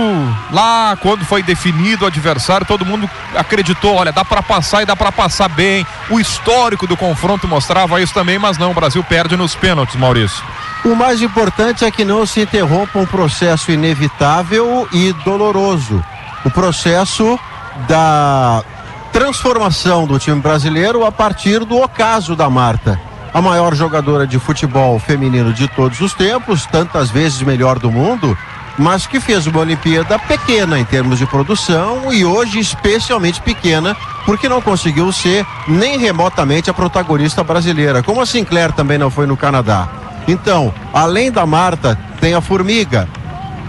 lá, 0.50 0.96
quando 1.00 1.24
foi 1.24 1.42
definido 1.42 2.04
o 2.04 2.08
adversário, 2.08 2.66
todo 2.66 2.84
mundo 2.84 3.08
acreditou, 3.34 3.94
olha, 3.94 4.12
dá 4.12 4.24
para 4.24 4.42
passar 4.42 4.82
e 4.82 4.86
dá 4.86 4.96
para 4.96 5.12
passar 5.12 5.48
bem. 5.48 5.86
O 6.10 6.20
histórico 6.20 6.86
do 6.86 6.96
confronto 6.96 7.48
mostrava 7.48 8.00
isso 8.00 8.12
também, 8.12 8.38
mas 8.38 8.58
não, 8.58 8.70
o 8.70 8.74
Brasil 8.74 9.02
perde 9.04 9.36
nos 9.36 9.54
pênaltis, 9.54 9.96
Maurício. 9.96 10.42
O 10.84 10.94
mais 10.94 11.22
importante 11.22 11.84
é 11.84 11.90
que 11.90 12.04
não 12.04 12.26
se 12.26 12.40
interrompa 12.40 12.98
um 12.98 13.06
processo 13.06 13.70
inevitável 13.70 14.86
e 14.92 15.12
doloroso. 15.24 16.04
O 16.44 16.50
processo 16.50 17.38
da 17.88 18.62
transformação 19.12 20.06
do 20.06 20.18
time 20.18 20.40
brasileiro 20.40 21.06
a 21.06 21.12
partir 21.12 21.64
do 21.64 21.80
ocaso 21.80 22.36
da 22.36 22.50
Marta 22.50 23.00
a 23.34 23.42
maior 23.42 23.74
jogadora 23.74 24.28
de 24.28 24.38
futebol 24.38 24.96
feminino 25.00 25.52
de 25.52 25.66
todos 25.66 26.00
os 26.00 26.14
tempos, 26.14 26.64
tantas 26.66 27.10
vezes 27.10 27.42
melhor 27.42 27.80
do 27.80 27.90
mundo, 27.90 28.38
mas 28.78 29.08
que 29.08 29.18
fez 29.18 29.46
uma 29.48 29.58
Olimpíada 29.58 30.16
pequena 30.20 30.78
em 30.78 30.84
termos 30.84 31.18
de 31.18 31.26
produção 31.26 32.12
e 32.12 32.24
hoje 32.24 32.60
especialmente 32.60 33.40
pequena 33.42 33.96
porque 34.24 34.48
não 34.48 34.62
conseguiu 34.62 35.12
ser 35.12 35.44
nem 35.66 35.98
remotamente 35.98 36.70
a 36.70 36.74
protagonista 36.74 37.42
brasileira, 37.42 38.04
como 38.04 38.20
a 38.20 38.26
Sinclair 38.26 38.72
também 38.72 38.98
não 38.98 39.10
foi 39.10 39.26
no 39.26 39.36
Canadá. 39.36 39.88
Então, 40.28 40.72
além 40.92 41.30
da 41.30 41.44
Marta, 41.44 41.98
tem 42.20 42.34
a 42.34 42.40
Formiga, 42.40 43.08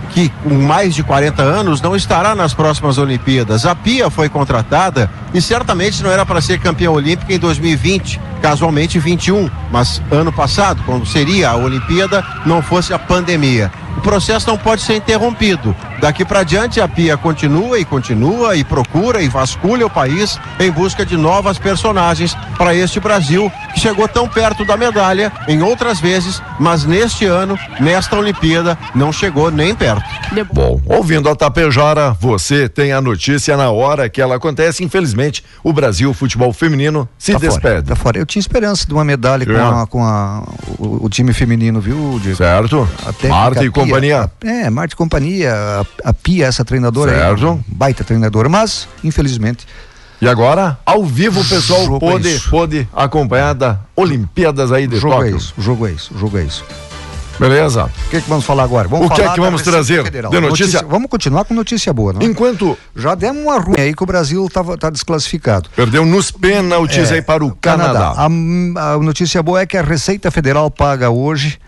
que 0.05 0.29
com 0.43 0.53
mais 0.55 0.93
de 0.93 1.03
40 1.03 1.41
anos 1.41 1.81
não 1.81 1.95
estará 1.95 2.35
nas 2.35 2.53
próximas 2.53 2.97
Olimpíadas. 2.97 3.65
A 3.65 3.75
Pia 3.75 4.09
foi 4.09 4.29
contratada 4.29 5.09
e 5.33 5.41
certamente 5.41 6.01
não 6.03 6.11
era 6.11 6.25
para 6.25 6.41
ser 6.41 6.59
campeã 6.59 6.91
olímpica 6.91 7.33
em 7.33 7.39
2020, 7.39 8.19
casualmente 8.41 8.99
21, 8.99 9.49
mas 9.71 10.01
ano 10.11 10.31
passado, 10.31 10.81
quando 10.85 11.05
seria 11.05 11.49
a 11.49 11.55
Olimpíada, 11.55 12.23
não 12.45 12.61
fosse 12.61 12.93
a 12.93 12.99
pandemia 12.99 13.71
o 13.97 14.01
processo 14.01 14.47
não 14.47 14.57
pode 14.57 14.81
ser 14.81 14.95
interrompido. 14.95 15.75
Daqui 15.99 16.25
para 16.25 16.43
diante, 16.43 16.79
a 16.79 16.87
Pia 16.87 17.17
continua 17.17 17.79
e 17.79 17.85
continua 17.85 18.55
e 18.55 18.63
procura 18.63 19.21
e 19.21 19.27
vasculha 19.27 19.85
o 19.85 19.89
país 19.89 20.39
em 20.59 20.71
busca 20.71 21.05
de 21.05 21.17
novas 21.17 21.57
personagens 21.57 22.35
para 22.57 22.75
este 22.75 22.99
Brasil 22.99 23.51
que 23.73 23.79
chegou 23.79 24.07
tão 24.07 24.27
perto 24.27 24.63
da 24.65 24.77
medalha 24.77 25.31
em 25.47 25.61
outras 25.61 25.99
vezes, 25.99 26.41
mas 26.59 26.85
neste 26.85 27.25
ano, 27.25 27.57
nesta 27.79 28.15
Olimpíada, 28.15 28.77
não 28.93 29.11
chegou 29.11 29.51
nem 29.51 29.75
perto. 29.75 30.03
Bom, 30.51 30.81
ouvindo 30.85 31.29
a 31.29 31.35
Tapejara, 31.35 32.11
você 32.19 32.67
tem 32.67 32.91
a 32.91 33.01
notícia 33.01 33.55
na 33.55 33.69
hora 33.69 34.09
que 34.09 34.21
ela 34.21 34.35
acontece. 34.35 34.83
Infelizmente, 34.83 35.43
o 35.63 35.71
Brasil, 35.71 36.09
o 36.09 36.13
futebol 36.13 36.51
feminino, 36.51 37.07
se 37.17 37.33
tá 37.33 37.39
despede. 37.39 37.61
Fora, 37.61 37.83
tá 37.83 37.95
fora. 37.95 38.17
Eu 38.17 38.25
tinha 38.25 38.39
esperança 38.39 38.85
de 38.87 38.93
uma 38.93 39.03
medalha 39.03 39.45
com, 39.45 39.57
a, 39.57 39.87
com 39.87 40.03
a, 40.03 40.43
o, 40.79 41.05
o, 41.05 41.09
time 41.09 41.33
feminino, 41.33 41.79
viu, 41.79 42.19
Diego? 42.21 42.37
Certo. 42.37 42.87
Até 43.05 43.27
Marta 43.27 43.63
e 43.63 43.69
companhia. 43.69 44.29
A, 44.43 44.47
é, 44.47 44.69
Marte 44.69 44.93
e 44.93 44.97
companhia, 44.97 45.84
a, 46.03 46.09
a 46.09 46.13
Pia, 46.13 46.47
essa 46.47 46.65
treinadora 46.65 47.11
certo. 47.11 47.47
Aí, 47.47 47.59
baita 47.67 48.03
treinadora, 48.03 48.49
mas, 48.49 48.87
infelizmente. 49.03 49.65
E 50.21 50.27
agora, 50.27 50.77
ao 50.85 51.03
vivo, 51.03 51.41
o 51.41 51.45
pessoal 51.45 51.83
o 51.85 51.99
pode, 51.99 52.33
é 52.33 52.39
pode 52.49 52.87
acompanhar 52.93 53.53
da 53.53 53.79
Olimpíadas 53.95 54.71
aí 54.71 54.87
de 54.87 54.97
jogo 54.97 55.15
Tóquio. 55.15 55.33
É 55.33 55.37
isso, 55.37 55.53
o 55.57 55.61
jogo 55.61 55.87
é 55.87 55.91
isso, 55.91 56.13
o 56.13 56.17
jogo 56.17 56.37
é 56.37 56.43
isso. 56.43 56.63
Beleza. 57.39 57.85
O 57.85 58.09
que, 58.09 58.17
é 58.17 58.21
que 58.21 58.29
vamos 58.29 58.45
falar 58.45 58.63
agora? 58.63 58.87
Vamos 58.87 59.07
o 59.07 59.09
que 59.13 59.21
é 59.21 59.29
que 59.29 59.39
vamos 59.39 59.61
trazer 59.61 60.03
Federal. 60.03 60.31
de 60.31 60.39
notícia? 60.39 60.65
notícia? 60.65 60.87
Vamos 60.87 61.09
continuar 61.09 61.43
com 61.43 61.53
notícia 61.53 61.91
boa, 61.91 62.13
não 62.13 62.21
é? 62.21 62.25
Enquanto... 62.25 62.77
Já 62.95 63.13
demos 63.13 63.43
uma 63.43 63.59
ruim 63.59 63.75
aí 63.77 63.93
que 63.93 64.03
o 64.03 64.05
Brasil 64.05 64.45
estava 64.45 64.77
tá 64.77 64.89
desclassificado. 64.89 65.69
Perdeu 65.75 66.05
nos 66.05 66.31
pênaltis 66.31 67.11
é, 67.11 67.15
aí 67.15 67.21
para 67.21 67.43
o 67.43 67.53
Canadá. 67.53 68.13
Canadá. 68.15 68.79
A, 68.81 68.93
a 68.93 68.97
notícia 68.99 69.43
boa 69.43 69.59
é 69.59 69.65
que 69.65 69.77
a 69.77 69.81
Receita 69.81 70.31
Federal 70.31 70.71
paga 70.71 71.09
hoje 71.09 71.59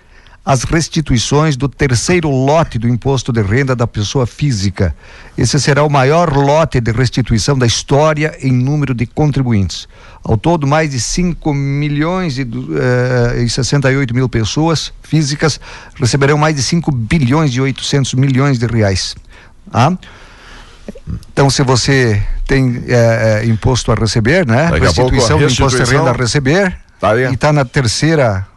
as 0.47 0.63
restituições 0.63 1.57
do 1.57 1.67
terceiro 1.67 2.29
lote 2.29 2.79
do 2.79 2.87
imposto 2.87 3.33
de 3.33 3.41
renda 3.41 3.75
da 3.75 3.85
pessoa 3.85 4.25
física. 4.25 4.95
Esse 5.37 5.59
será 5.59 5.83
o 5.83 5.89
maior 5.89 6.33
lote 6.33 6.79
de 6.79 6.89
restituição 6.93 7.57
da 7.57 7.65
história 7.65 8.33
em 8.39 8.53
número 8.53 8.93
de 8.93 9.05
contribuintes. 9.05 9.89
Ao 10.23 10.37
todo, 10.37 10.65
mais 10.65 10.91
de 10.91 11.01
5 11.01 11.53
milhões 11.53 12.37
e, 12.37 12.43
eh, 12.43 13.43
e 13.43 13.49
68 13.49 14.15
mil 14.15 14.29
pessoas 14.29 14.93
físicas 15.03 15.59
receberão 15.99 16.37
mais 16.37 16.55
de 16.55 16.63
5 16.63 16.93
bilhões 16.93 17.53
e 17.53 17.59
800 17.59 18.13
milhões 18.13 18.57
de 18.57 18.67
reais. 18.67 19.15
Ah? 19.73 19.97
Então, 21.33 21.49
se 21.49 21.61
você 21.61 22.23
tem 22.45 22.85
eh, 22.87 23.41
eh, 23.43 23.45
imposto 23.47 23.91
a 23.91 23.95
receber, 23.95 24.47
né? 24.47 24.69
Daqui 24.71 24.79
restituição, 24.79 25.39
pouco, 25.39 25.45
do 25.45 25.51
imposto 25.51 25.83
de 25.83 25.91
renda 25.91 26.11
a 26.11 26.13
receber, 26.13 26.77
tá 27.01 27.17
e 27.17 27.33
está 27.33 27.51
na 27.51 27.65
terceira 27.65 28.47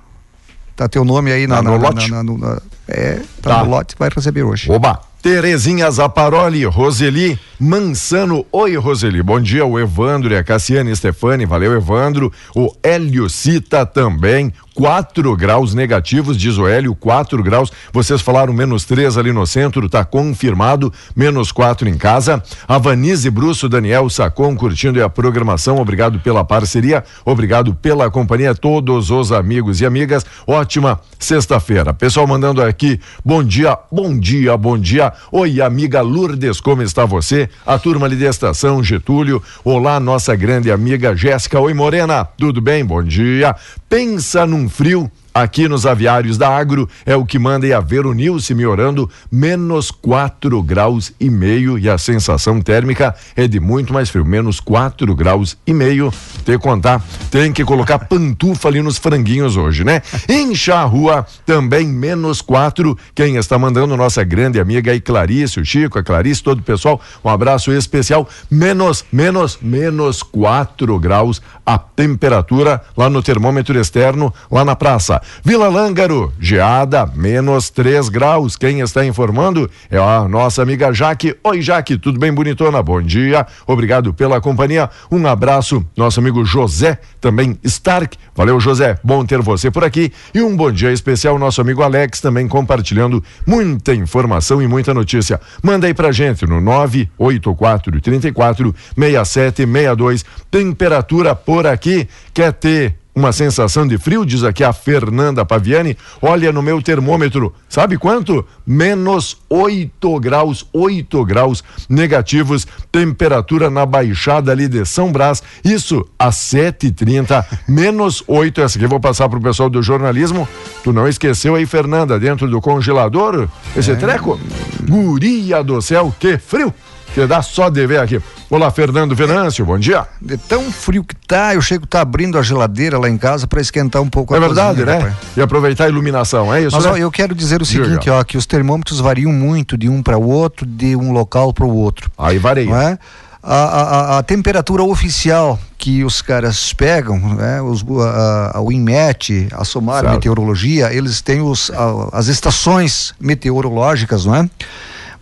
Tá 0.80 0.88
teu 0.88 1.04
nome 1.04 1.30
aí 1.30 1.46
na, 1.46 1.56
tá 1.56 1.62
na, 1.62 1.70
no 1.72 1.76
lote? 1.76 2.10
Na, 2.10 2.22
na, 2.22 2.58
é, 2.88 3.16
tá, 3.42 3.56
tá, 3.56 3.64
no 3.64 3.68
lote, 3.68 3.94
vai 3.98 4.08
receber 4.08 4.44
hoje. 4.44 4.72
Oba! 4.72 4.98
Terezinha 5.20 5.90
Zaparoli, 5.90 6.64
Roseli 6.64 7.38
Mansano. 7.58 8.46
Oi, 8.50 8.76
Roseli. 8.76 9.22
Bom 9.22 9.38
dia, 9.38 9.66
o 9.66 9.78
Evandro 9.78 10.32
e 10.32 10.36
a 10.38 10.42
Cassiane 10.42 10.96
Stefani. 10.96 11.44
Valeu, 11.44 11.74
Evandro. 11.74 12.32
O 12.56 12.74
Hélio 12.82 13.28
Cita 13.28 13.84
também. 13.84 14.50
4 14.80 15.36
graus 15.36 15.74
negativos, 15.74 16.38
diz 16.38 16.56
o 16.56 16.66
Hélio, 16.66 16.94
4 16.94 17.42
graus. 17.42 17.70
Vocês 17.92 18.22
falaram 18.22 18.50
menos 18.50 18.86
3 18.86 19.18
ali 19.18 19.30
no 19.30 19.46
centro, 19.46 19.90
tá 19.90 20.06
confirmado, 20.06 20.90
menos 21.14 21.52
4 21.52 21.86
em 21.86 21.98
casa. 21.98 22.42
A 22.66 22.78
Vanise 22.78 23.28
Brusso, 23.28 23.68
Daniel 23.68 24.08
Sacon, 24.08 24.56
curtindo 24.56 25.04
a 25.04 25.10
programação. 25.10 25.76
Obrigado 25.76 26.18
pela 26.20 26.42
parceria, 26.42 27.04
obrigado 27.26 27.74
pela 27.74 28.10
companhia, 28.10 28.54
todos 28.54 29.10
os 29.10 29.32
amigos 29.32 29.82
e 29.82 29.84
amigas. 29.84 30.24
Ótima 30.46 30.98
sexta-feira. 31.18 31.92
Pessoal 31.92 32.26
mandando 32.26 32.62
aqui, 32.62 32.98
bom 33.22 33.44
dia, 33.44 33.76
bom 33.92 34.18
dia, 34.18 34.56
bom 34.56 34.78
dia. 34.78 35.12
Oi, 35.30 35.60
amiga 35.60 36.00
Lourdes, 36.00 36.58
como 36.58 36.80
está 36.80 37.04
você? 37.04 37.50
A 37.66 37.78
turma 37.78 38.06
ali 38.06 38.16
da 38.16 38.30
estação 38.30 38.82
Getúlio. 38.82 39.42
Olá, 39.62 40.00
nossa 40.00 40.34
grande 40.34 40.72
amiga 40.72 41.14
Jéssica. 41.14 41.60
Oi, 41.60 41.74
Morena, 41.74 42.24
tudo 42.24 42.62
bem? 42.62 42.82
Bom 42.82 43.02
dia. 43.02 43.54
Pensa 43.90 44.46
num 44.46 44.68
frio 44.68 45.10
aqui 45.34 45.68
nos 45.68 45.86
aviários 45.86 46.36
da 46.36 46.48
Agro 46.48 46.88
é 47.06 47.16
o 47.16 47.24
que 47.24 47.38
manda 47.38 47.66
e 47.66 47.72
a 47.72 47.80
Veronilce 47.80 48.54
me 48.54 48.66
orando 48.66 49.08
menos 49.30 49.90
4 49.90 50.62
graus 50.62 51.12
e 51.20 51.30
meio 51.30 51.78
e 51.78 51.88
a 51.88 51.96
sensação 51.98 52.60
térmica 52.60 53.14
é 53.36 53.46
de 53.46 53.60
muito 53.60 53.92
mais 53.92 54.10
frio, 54.10 54.24
menos 54.24 54.60
4 54.60 55.14
graus 55.14 55.56
e 55.66 55.72
meio. 55.72 56.12
Tem 56.44 56.56
que 56.56 56.62
contar, 56.62 57.02
tem 57.30 57.52
que 57.52 57.64
colocar 57.64 57.98
pantufa 57.98 58.68
ali 58.68 58.82
nos 58.82 58.98
franguinhos 58.98 59.56
hoje, 59.56 59.84
né? 59.84 60.02
Encha 60.28 60.76
a 60.76 60.84
rua 60.84 61.26
também 61.46 61.86
menos 61.86 62.40
4. 62.40 62.96
Quem 63.14 63.36
está 63.36 63.58
mandando 63.58 63.96
nossa 63.96 64.24
grande 64.24 64.60
amiga 64.60 64.92
aí 64.92 65.00
Clarice, 65.00 65.60
o 65.60 65.64
Chico, 65.64 65.98
a 65.98 66.02
Clarice, 66.02 66.42
todo 66.42 66.60
o 66.60 66.62
pessoal, 66.62 67.00
um 67.24 67.28
abraço 67.28 67.72
especial. 67.72 68.28
Menos, 68.50 69.04
menos, 69.12 69.58
menos 69.60 70.22
4 70.22 70.98
graus 70.98 71.40
a 71.64 71.78
temperatura 71.78 72.82
lá 72.96 73.08
no 73.08 73.22
termômetro 73.22 73.78
externo, 73.78 74.34
lá 74.50 74.64
na 74.64 74.74
praça. 74.74 75.19
Vila 75.44 75.68
Lângaro, 75.68 76.32
geada, 76.38 77.06
menos 77.14 77.70
3 77.70 78.08
graus. 78.08 78.56
Quem 78.56 78.80
está 78.80 79.04
informando 79.04 79.70
é 79.90 79.98
a 79.98 80.26
nossa 80.28 80.62
amiga 80.62 80.92
Jaque. 80.92 81.36
Oi, 81.42 81.62
Jaque, 81.62 81.98
tudo 81.98 82.18
bem, 82.18 82.32
bonitona? 82.32 82.82
Bom 82.82 83.02
dia, 83.02 83.46
obrigado 83.66 84.12
pela 84.14 84.40
companhia. 84.40 84.90
Um 85.10 85.26
abraço, 85.26 85.84
nosso 85.96 86.20
amigo 86.20 86.44
José, 86.44 86.98
também 87.20 87.58
Stark. 87.64 88.16
Valeu, 88.34 88.60
José, 88.60 88.98
bom 89.02 89.24
ter 89.24 89.40
você 89.40 89.70
por 89.70 89.84
aqui. 89.84 90.12
E 90.34 90.40
um 90.42 90.56
bom 90.56 90.70
dia 90.70 90.92
especial, 90.92 91.38
nosso 91.38 91.60
amigo 91.60 91.82
Alex, 91.82 92.20
também 92.20 92.48
compartilhando 92.48 93.22
muita 93.46 93.94
informação 93.94 94.62
e 94.62 94.66
muita 94.66 94.94
notícia. 94.94 95.40
Manda 95.62 95.86
aí 95.86 95.94
pra 95.94 96.12
gente 96.12 96.46
no 96.46 96.60
984 96.60 98.00
34 98.00 98.74
6762. 98.96 100.24
Temperatura 100.50 101.34
por 101.34 101.66
aqui. 101.66 102.08
Quer 102.32 102.52
ter 102.52 102.99
uma 103.14 103.32
sensação 103.32 103.86
de 103.86 103.98
frio, 103.98 104.24
diz 104.24 104.44
aqui 104.44 104.62
a 104.62 104.72
Fernanda 104.72 105.44
Paviani. 105.44 105.96
Olha 106.22 106.52
no 106.52 106.62
meu 106.62 106.80
termômetro, 106.80 107.52
sabe 107.68 107.98
quanto? 107.98 108.46
Menos 108.66 109.36
8 109.48 110.20
graus, 110.20 110.66
8 110.72 111.24
graus 111.24 111.62
negativos, 111.88 112.66
temperatura 112.90 113.68
na 113.68 113.84
baixada 113.84 114.52
ali 114.52 114.68
de 114.68 114.84
São 114.84 115.10
Brás, 115.10 115.42
isso 115.64 116.06
às 116.18 116.36
7h30, 116.36 117.44
menos 117.68 118.22
8. 118.26 118.60
Essa 118.60 118.78
aqui 118.78 118.84
eu 118.84 118.90
vou 118.90 119.00
passar 119.00 119.28
pro 119.28 119.40
pessoal 119.40 119.68
do 119.68 119.82
jornalismo. 119.82 120.48
Tu 120.84 120.92
não 120.92 121.08
esqueceu 121.08 121.54
aí, 121.54 121.66
Fernanda, 121.66 122.18
dentro 122.18 122.48
do 122.48 122.60
congelador? 122.60 123.48
Esse 123.76 123.92
é. 123.92 123.96
treco? 123.96 124.40
Guria 124.88 125.62
do 125.62 125.80
céu, 125.82 126.14
que 126.18 126.38
frio! 126.38 126.72
Você 127.14 127.26
dá 127.26 127.42
só 127.42 127.68
de 127.68 127.84
ver 127.86 127.98
aqui. 127.98 128.20
Olá, 128.48 128.70
Fernando 128.70 129.16
Venâncio, 129.16 129.64
bom 129.64 129.76
dia. 129.78 130.06
Tão 130.48 130.70
frio 130.70 131.02
que 131.02 131.14
tá, 131.26 131.54
eu 131.54 131.60
chego 131.60 131.84
tá 131.86 132.00
abrindo 132.00 132.38
a 132.38 132.42
geladeira 132.42 132.98
lá 132.98 133.08
em 133.10 133.18
casa 133.18 133.48
para 133.48 133.60
esquentar 133.60 134.00
um 134.00 134.08
pouco 134.08 134.32
é 134.32 134.36
a 134.36 134.40
verdade, 134.40 134.78
cozinha, 134.78 134.86
né? 134.86 134.98
rapaz. 135.08 135.16
E 135.36 135.40
aproveitar 135.42 135.84
a 135.84 135.88
iluminação, 135.88 136.54
é 136.54 136.62
isso, 136.62 136.76
Mas 136.76 136.84
né? 136.84 136.92
ó, 136.92 136.96
eu 136.96 137.10
quero 137.10 137.34
dizer 137.34 137.60
o 137.60 137.64
Diga. 137.64 137.84
seguinte, 137.84 138.08
ó, 138.08 138.22
que 138.22 138.36
os 138.36 138.46
termômetros 138.46 139.00
variam 139.00 139.32
muito 139.32 139.76
de 139.76 139.88
um 139.88 140.02
para 140.02 140.16
o 140.16 140.28
outro, 140.28 140.64
de 140.64 140.94
um 140.94 141.10
local 141.10 141.52
para 141.52 141.64
o 141.64 141.74
outro. 141.74 142.08
Aí 142.16 142.38
varia. 142.38 142.66
não 142.66 142.76
é? 142.80 142.96
A, 143.42 143.54
a- 143.56 144.18
a- 144.18 144.22
temperatura 144.22 144.82
oficial 144.84 145.58
que 145.78 146.04
os 146.04 146.20
caras 146.22 146.72
pegam, 146.74 147.18
né? 147.18 147.60
Os, 147.62 147.82
a, 148.04 148.58
a, 148.58 148.60
o 148.60 148.70
INMET, 148.70 149.48
a 149.52 149.64
SOMAR 149.64 150.02
Certo. 150.02 150.12
Meteorologia, 150.14 150.92
eles 150.92 151.20
têm 151.22 151.40
os, 151.40 151.72
as 152.12 152.26
estações 152.28 153.14
meteorológicas, 153.18 154.26
não 154.26 154.34
é? 154.36 154.50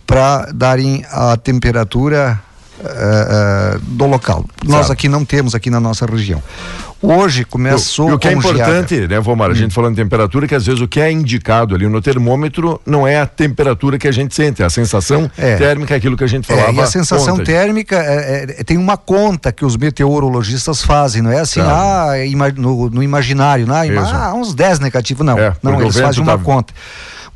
Para 0.09 0.49
darem 0.55 1.05
a 1.13 1.37
temperatura 1.37 2.41
eh, 2.83 2.87
eh, 3.77 3.79
do 3.83 4.07
local. 4.07 4.43
Nós 4.67 4.91
aqui 4.91 5.07
não 5.07 5.23
temos 5.23 5.55
aqui 5.55 5.69
na 5.69 5.79
nossa 5.79 6.07
região. 6.07 6.43
Hoje 7.03 7.45
começou 7.45 8.09
E 8.09 8.13
o 8.15 8.19
que 8.19 8.27
é 8.29 8.35
com 8.35 8.41
geada. 8.41 8.59
importante, 8.59 9.07
né, 9.07 9.21
Vomar, 9.21 9.51
a 9.51 9.55
gente 9.55 9.73
falando 9.75 9.95
de 9.97 10.03
temperatura, 10.03 10.49
que 10.49 10.55
às 10.55 10.65
vezes 10.67 10.81
o 10.81 10.89
que 10.89 10.99
é 10.99 11.13
indicado 11.13 11.75
ali 11.75 11.87
no 11.87 12.01
termômetro 12.01 12.81
não 12.87 13.07
é 13.07 13.21
a 13.21 13.27
temperatura 13.27 13.99
que 13.99 14.09
a 14.09 14.11
gente 14.13 14.35
sente, 14.35 14.63
é 14.63 14.65
a 14.65 14.71
sensação 14.71 15.31
É. 15.37 15.57
térmica, 15.57 15.95
aquilo 15.95 16.17
que 16.17 16.25
a 16.25 16.27
gente 16.27 16.51
É, 16.51 16.57
falava. 16.57 16.73
e 16.73 16.81
a 16.81 16.87
sensação 16.87 17.35
ontem. 17.35 17.45
térmica 17.45 17.97
é, 17.97 18.47
é, 18.61 18.65
tem 18.65 18.79
uma 18.79 18.97
conta 18.97 19.53
que 19.53 19.65
os 19.65 19.77
meteorologistas 19.77 20.83
fazem, 20.83 21.21
não 21.21 21.31
é 21.31 21.39
assim, 21.41 21.61
Certo. 21.61 21.71
ah, 21.71 22.19
ima- 22.27 22.51
no, 22.51 22.89
no 22.89 23.03
imaginário, 23.03 23.67
né? 23.67 23.75
Ah, 24.13 24.33
uns 24.35 24.55
10 24.55 24.81
negativos, 24.81 25.25
não. 25.25 25.39
É, 25.39 25.53
não, 25.63 25.81
eles 25.83 25.97
fazem 26.01 26.23
uma 26.23 26.39
tá- 26.39 26.43
conta. 26.43 26.73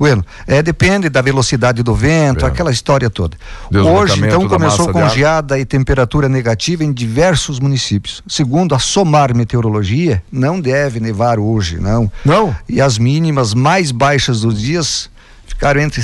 Bueno, 0.02 0.26
é, 0.48 0.60
depende 0.60 1.08
da 1.08 1.22
velocidade 1.22 1.80
do 1.80 1.94
vento, 1.94 2.44
É. 2.44 2.48
aquela 2.48 2.72
história 2.72 3.08
toda. 3.08 3.36
Hoje, 3.72 4.18
então, 4.18 4.48
começou 4.48 4.88
com 4.88 5.08
geada 5.08 5.60
e 5.60 5.64
temperatura 5.64 6.28
negativa 6.28 6.82
em 6.82 6.92
diversos 6.92 7.60
municípios. 7.60 8.20
Segundo 8.26 8.74
a 8.74 8.80
SOMAR 8.80 9.32
Meteorologia, 9.32 10.20
não 10.32 10.60
deve 10.60 10.98
nevar 10.98 11.38
hoje, 11.38 11.78
não. 11.78 12.10
Não? 12.24 12.52
E 12.68 12.80
as 12.80 12.98
mínimas 12.98 13.54
mais 13.54 13.92
baixas 13.92 14.40
dos 14.40 14.60
dias 14.60 15.08
ficaram 15.46 15.80
entre 15.80 16.02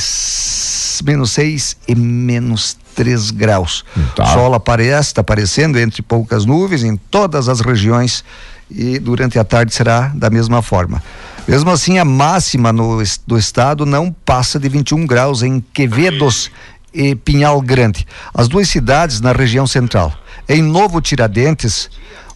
menos 1.04 1.32
6 1.32 1.76
e 1.88 1.96
menos 1.96 2.76
3 2.94 3.32
graus. 3.32 3.84
Tá. 4.14 4.26
Sol 4.26 4.54
aparece, 4.54 5.08
está 5.08 5.22
aparecendo 5.22 5.76
entre 5.76 6.02
poucas 6.02 6.44
nuvens 6.44 6.84
em 6.84 6.96
todas 6.96 7.48
as 7.48 7.58
regiões 7.58 8.24
e 8.70 9.00
durante 9.00 9.40
a 9.40 9.44
tarde 9.44 9.74
será 9.74 10.12
da 10.14 10.30
mesma 10.30 10.62
forma. 10.62 11.02
Mesmo 11.48 11.70
assim, 11.70 11.96
a 11.96 12.04
máxima 12.04 12.74
no, 12.74 13.02
do 13.26 13.38
estado 13.38 13.86
não 13.86 14.12
passa 14.12 14.60
de 14.60 14.68
21 14.68 15.06
graus 15.06 15.42
em 15.42 15.64
Quevedos 15.72 16.50
e 16.92 17.14
Pinhal 17.14 17.58
Grande, 17.62 18.06
as 18.34 18.48
duas 18.48 18.68
cidades 18.68 19.22
na 19.22 19.32
região 19.32 19.66
central. 19.66 20.12
Em 20.46 20.60
Novo 20.60 21.00
Tiradentes, 21.00 21.88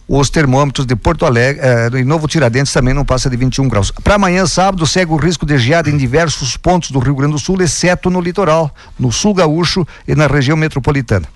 os 0.07 0.31
termômetros 0.31 0.87
de 0.87 0.95
Porto 0.95 1.27
Alegre, 1.27 1.61
eh, 1.63 1.89
em 1.99 2.03
Novo 2.03 2.27
Tiradentes 2.27 2.73
também 2.73 2.91
não 2.91 3.05
passa 3.05 3.29
de 3.29 3.37
21 3.37 3.69
graus. 3.69 3.91
Para 3.91 4.15
amanhã, 4.15 4.47
sábado, 4.47 4.87
segue 4.87 5.11
o 5.11 5.15
risco 5.17 5.45
de 5.45 5.59
geada 5.59 5.91
em 5.91 5.95
diversos 5.95 6.57
pontos 6.57 6.89
do 6.89 6.97
Rio 6.97 7.15
Grande 7.15 7.33
do 7.33 7.39
Sul, 7.39 7.61
exceto 7.61 8.09
no 8.09 8.19
litoral, 8.19 8.73
no 8.97 9.11
sul 9.11 9.35
gaúcho 9.35 9.85
e 10.07 10.15
na 10.15 10.25
região 10.25 10.57
metropolitana. 10.57 11.27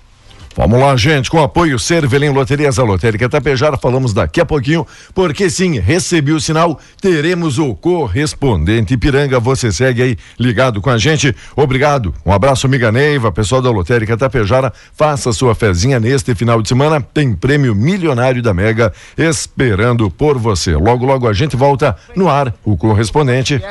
Vamos 0.58 0.80
lá, 0.80 0.96
gente, 0.96 1.30
com 1.30 1.40
apoio 1.40 1.78
Cervelim 1.78 2.30
Loterias, 2.30 2.80
a 2.80 2.82
Lotérica 2.82 3.28
Tapejara, 3.28 3.76
falamos 3.76 4.12
daqui 4.12 4.40
a 4.40 4.44
pouquinho, 4.44 4.84
porque 5.14 5.48
sim, 5.48 5.78
recebi 5.78 6.32
o 6.32 6.40
sinal, 6.40 6.80
teremos 7.00 7.60
o 7.60 7.76
correspondente 7.76 8.94
Ipiranga, 8.94 9.38
você 9.38 9.70
segue 9.70 10.02
aí 10.02 10.16
ligado 10.36 10.80
com 10.80 10.90
a 10.90 10.98
gente, 10.98 11.32
obrigado, 11.54 12.12
um 12.26 12.32
abraço 12.32 12.66
amiga 12.66 12.90
Neiva, 12.90 13.30
pessoal 13.30 13.62
da 13.62 13.70
Lotérica 13.70 14.16
Tapejara, 14.16 14.72
faça 14.92 15.32
sua 15.32 15.54
fezinha 15.54 16.00
neste 16.00 16.34
final 16.34 16.60
de 16.60 16.68
semana, 16.68 17.00
tem 17.00 17.36
prêmio 17.36 17.72
milionário 17.72 18.42
da 18.42 18.52
Mega 18.52 18.92
esperando 19.16 20.10
por 20.10 20.38
você, 20.38 20.74
logo 20.74 21.06
logo 21.06 21.28
a 21.28 21.32
gente 21.32 21.54
volta 21.54 21.96
no 22.16 22.28
ar, 22.28 22.52
o 22.64 22.76
correspondente. 22.76 23.62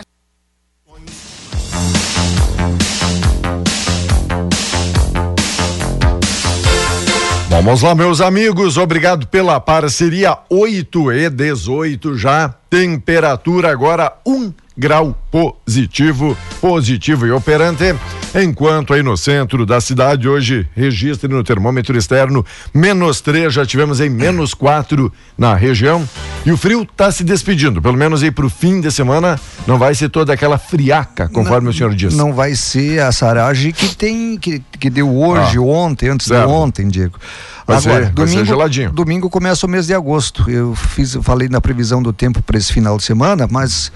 Vamos 7.49 7.81
lá, 7.81 7.95
meus 7.95 8.19
amigos, 8.19 8.77
obrigado 8.77 9.25
pela 9.27 9.57
parceria 9.57 10.37
8 10.49 11.13
e 11.13 11.29
18 11.29 12.17
já. 12.17 12.53
Temperatura 12.69 13.71
agora 13.71 14.13
1 14.25 14.51
grau 14.77 15.17
positivo, 15.31 16.37
positivo 16.61 17.25
e 17.25 17.31
operante. 17.31 17.95
Enquanto 18.35 18.93
aí 18.93 19.01
no 19.01 19.17
centro 19.17 19.65
da 19.65 19.79
cidade, 19.81 20.27
hoje, 20.27 20.67
registre 20.75 21.27
no 21.33 21.43
termômetro 21.43 21.97
externo, 21.97 22.45
menos 22.73 23.21
3, 23.21 23.53
já 23.53 23.65
tivemos 23.65 23.99
em 23.99 24.09
menos 24.09 24.53
4 24.53 25.11
na 25.37 25.55
região. 25.55 26.07
E 26.45 26.51
o 26.51 26.57
frio 26.57 26.83
está 26.83 27.11
se 27.11 27.23
despedindo, 27.23 27.81
pelo 27.81 27.97
menos 27.97 28.21
aí 28.21 28.29
pro 28.29 28.49
fim 28.49 28.79
de 28.79 28.91
semana, 28.91 29.39
não 29.65 29.77
vai 29.79 29.95
ser 29.95 30.09
toda 30.09 30.33
aquela 30.33 30.57
friaca, 30.57 31.27
conforme 31.29 31.65
não, 31.65 31.71
o 31.71 31.73
senhor 31.73 31.95
disse. 31.95 32.15
Não 32.15 32.33
vai 32.33 32.53
ser 32.53 32.99
a 33.01 33.11
saragem 33.11 33.71
que 33.71 33.95
tem, 33.95 34.37
que, 34.37 34.61
que 34.79 34.89
deu 34.89 35.09
hoje, 35.15 35.57
Ah, 35.57 35.61
ontem, 35.61 36.09
antes 36.09 36.27
certo. 36.27 36.47
de 36.47 36.53
ontem, 36.53 36.87
Diego. 36.87 37.17
Vai 37.65 37.81
ser- 37.81 37.89
Agora, 37.89 38.03
vai 38.05 38.09
ser 38.09 38.13
domingo, 38.33 38.45
geladinho. 38.45 38.91
domingo 38.91 39.29
começa 39.29 39.65
o 39.65 39.69
mês 39.69 39.87
de 39.87 39.93
agosto. 39.93 40.49
Eu 40.49 40.75
fiz, 40.75 41.15
eu 41.15 41.23
falei 41.23 41.49
na 41.49 41.59
previsão 41.59 42.03
do 42.03 42.13
tempo 42.13 42.41
para 42.41 42.57
esse 42.57 42.71
final 42.71 42.97
de 42.97 43.03
semana, 43.03 43.47
mas 43.49 43.91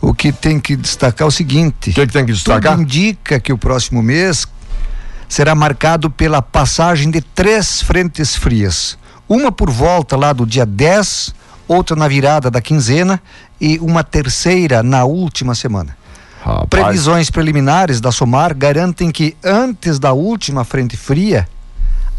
o 0.00 0.14
que 0.14 0.32
tem 0.32 0.60
que 0.60 0.76
destacar 0.76 1.26
é 1.26 1.28
o 1.28 1.30
seguinte: 1.30 1.90
O 1.90 1.94
que, 1.94 2.06
que 2.06 2.12
tem 2.12 2.24
que 2.26 2.32
destacar? 2.32 2.72
tudo 2.72 2.82
indica 2.82 3.40
que 3.40 3.52
o 3.52 3.58
próximo 3.58 4.02
mês 4.02 4.46
será 5.28 5.54
marcado 5.54 6.10
pela 6.10 6.40
passagem 6.40 7.10
de 7.10 7.20
três 7.20 7.82
frentes 7.82 8.34
frias. 8.34 8.96
Uma 9.28 9.52
por 9.52 9.70
volta 9.70 10.16
lá 10.16 10.32
do 10.32 10.46
dia 10.46 10.64
10, 10.64 11.34
outra 11.66 11.94
na 11.94 12.08
virada 12.08 12.50
da 12.50 12.62
quinzena 12.62 13.20
e 13.60 13.78
uma 13.78 14.02
terceira 14.02 14.82
na 14.82 15.04
última 15.04 15.54
semana. 15.54 15.96
Rapaz, 16.40 16.68
Previsões 16.70 17.30
preliminares 17.30 18.00
da 18.00 18.10
SOMAR 18.10 18.54
garantem 18.54 19.10
que 19.10 19.36
antes 19.44 19.98
da 19.98 20.12
última 20.12 20.64
frente 20.64 20.96
fria, 20.96 21.46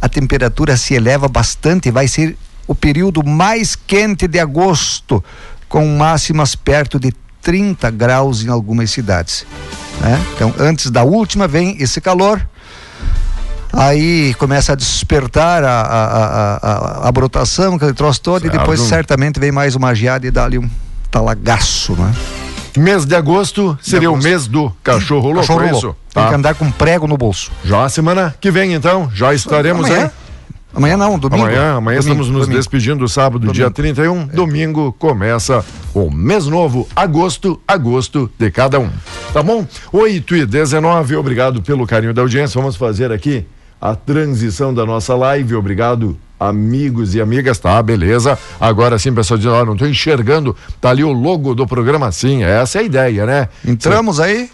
a 0.01 0.07
temperatura 0.07 0.77
se 0.77 0.93
eleva 0.93 1.27
bastante, 1.27 1.89
vai 1.89 2.07
ser 2.07 2.37
o 2.67 2.75
período 2.75 3.25
mais 3.25 3.75
quente 3.75 4.27
de 4.27 4.39
agosto, 4.39 5.23
com 5.67 5.87
máximas 5.97 6.55
perto 6.55 6.99
de 6.99 7.11
30 7.41 7.89
graus 7.91 8.43
em 8.43 8.49
algumas 8.49 8.91
cidades. 8.91 9.45
né? 10.01 10.19
Então, 10.35 10.53
antes 10.59 10.89
da 10.91 11.03
última 11.03 11.47
vem 11.47 11.75
esse 11.81 11.99
calor. 12.01 12.41
Aí 13.71 14.33
começa 14.39 14.73
a 14.73 14.75
despertar 14.75 15.63
a, 15.63 15.81
a, 15.81 16.55
a, 17.03 17.07
a, 17.07 17.11
brotação, 17.11 17.75
aquele 17.75 17.93
troço 17.93 18.19
todo, 18.19 18.39
e 18.39 18.49
Certo. 18.49 18.57
depois 18.59 18.79
certamente 18.81 19.39
vem 19.39 19.51
mais 19.51 19.75
uma 19.75 19.93
geada 19.93 20.25
e 20.25 20.31
dá 20.31 20.45
ali 20.45 20.57
um 20.57 20.67
talagaço, 21.11 21.93
né? 21.93 22.11
Mês 22.75 23.05
de 23.05 23.15
agosto 23.15 23.77
seria 23.81 24.07
agosto. 24.09 24.25
o 24.25 24.27
mês 24.29 24.47
do 24.47 24.71
cachorro 24.83 25.27
louco, 25.31 25.41
Cachorro 25.41 25.61
é 25.63 25.71
louco. 25.71 25.95
Tem 26.13 26.23
Tá. 26.23 26.29
que 26.29 26.35
andar 26.35 26.55
com 26.55 26.71
prego 26.71 27.05
no 27.07 27.15
bolso. 27.15 27.51
Já 27.63 27.83
a 27.83 27.89
semana 27.89 28.33
que 28.41 28.49
vem, 28.49 28.73
então, 28.73 29.09
já 29.13 29.33
estaremos 29.35 29.85
aí. 29.89 30.09
Amanhã 30.73 30.95
não, 30.95 31.17
domingo. 31.17 31.43
Amanhã, 31.43 31.75
amanhã 31.75 31.99
Domingo, 31.99 31.99
estamos 31.99 32.27
nos 32.29 32.41
domingo. 32.41 32.57
despedindo 32.57 33.07
sábado, 33.07 33.39
Domingo. 33.39 33.53
É. 33.53 33.55
dia 33.55 33.71
31. 33.71 34.27
Domingo 34.27 34.93
começa 34.99 35.65
o 35.93 36.11
mês 36.11 36.45
novo, 36.45 36.87
agosto, 36.95 37.59
agosto 37.67 38.29
de 38.37 38.51
cada 38.51 38.79
um. 38.79 38.89
Tá 39.33 39.41
bom? 39.41 39.65
8 39.91 40.35
e 40.35 40.45
19, 40.45 41.15
obrigado 41.15 41.61
pelo 41.61 41.87
carinho 41.87 42.13
da 42.13 42.21
audiência. 42.21 42.59
Vamos 42.59 42.75
fazer 42.75 43.11
aqui 43.11 43.45
a 43.81 43.95
transição 43.95 44.73
da 44.73 44.85
nossa 44.85 45.15
live. 45.15 45.55
Obrigado, 45.55 46.15
amigos 46.39 47.15
e 47.15 47.21
amigas. 47.21 47.57
Tá, 47.57 47.81
beleza. 47.81 48.37
Agora 48.59 48.99
sim, 48.99 49.11
pessoal, 49.13 49.37
diz, 49.39 49.47
ah, 49.47 49.65
não 49.65 49.75
tô 49.75 49.87
enxergando. 49.87 50.55
Tá 50.79 50.91
ali 50.91 51.03
o 51.03 51.11
logo 51.11 51.55
do 51.55 51.65
programa, 51.65 52.11
sim. 52.11 52.43
Essa 52.43 52.77
é 52.77 52.81
a 52.81 52.83
ideia, 52.83 53.25
né? 53.25 53.49
Entramos 53.67 54.19
aí? 54.19 54.49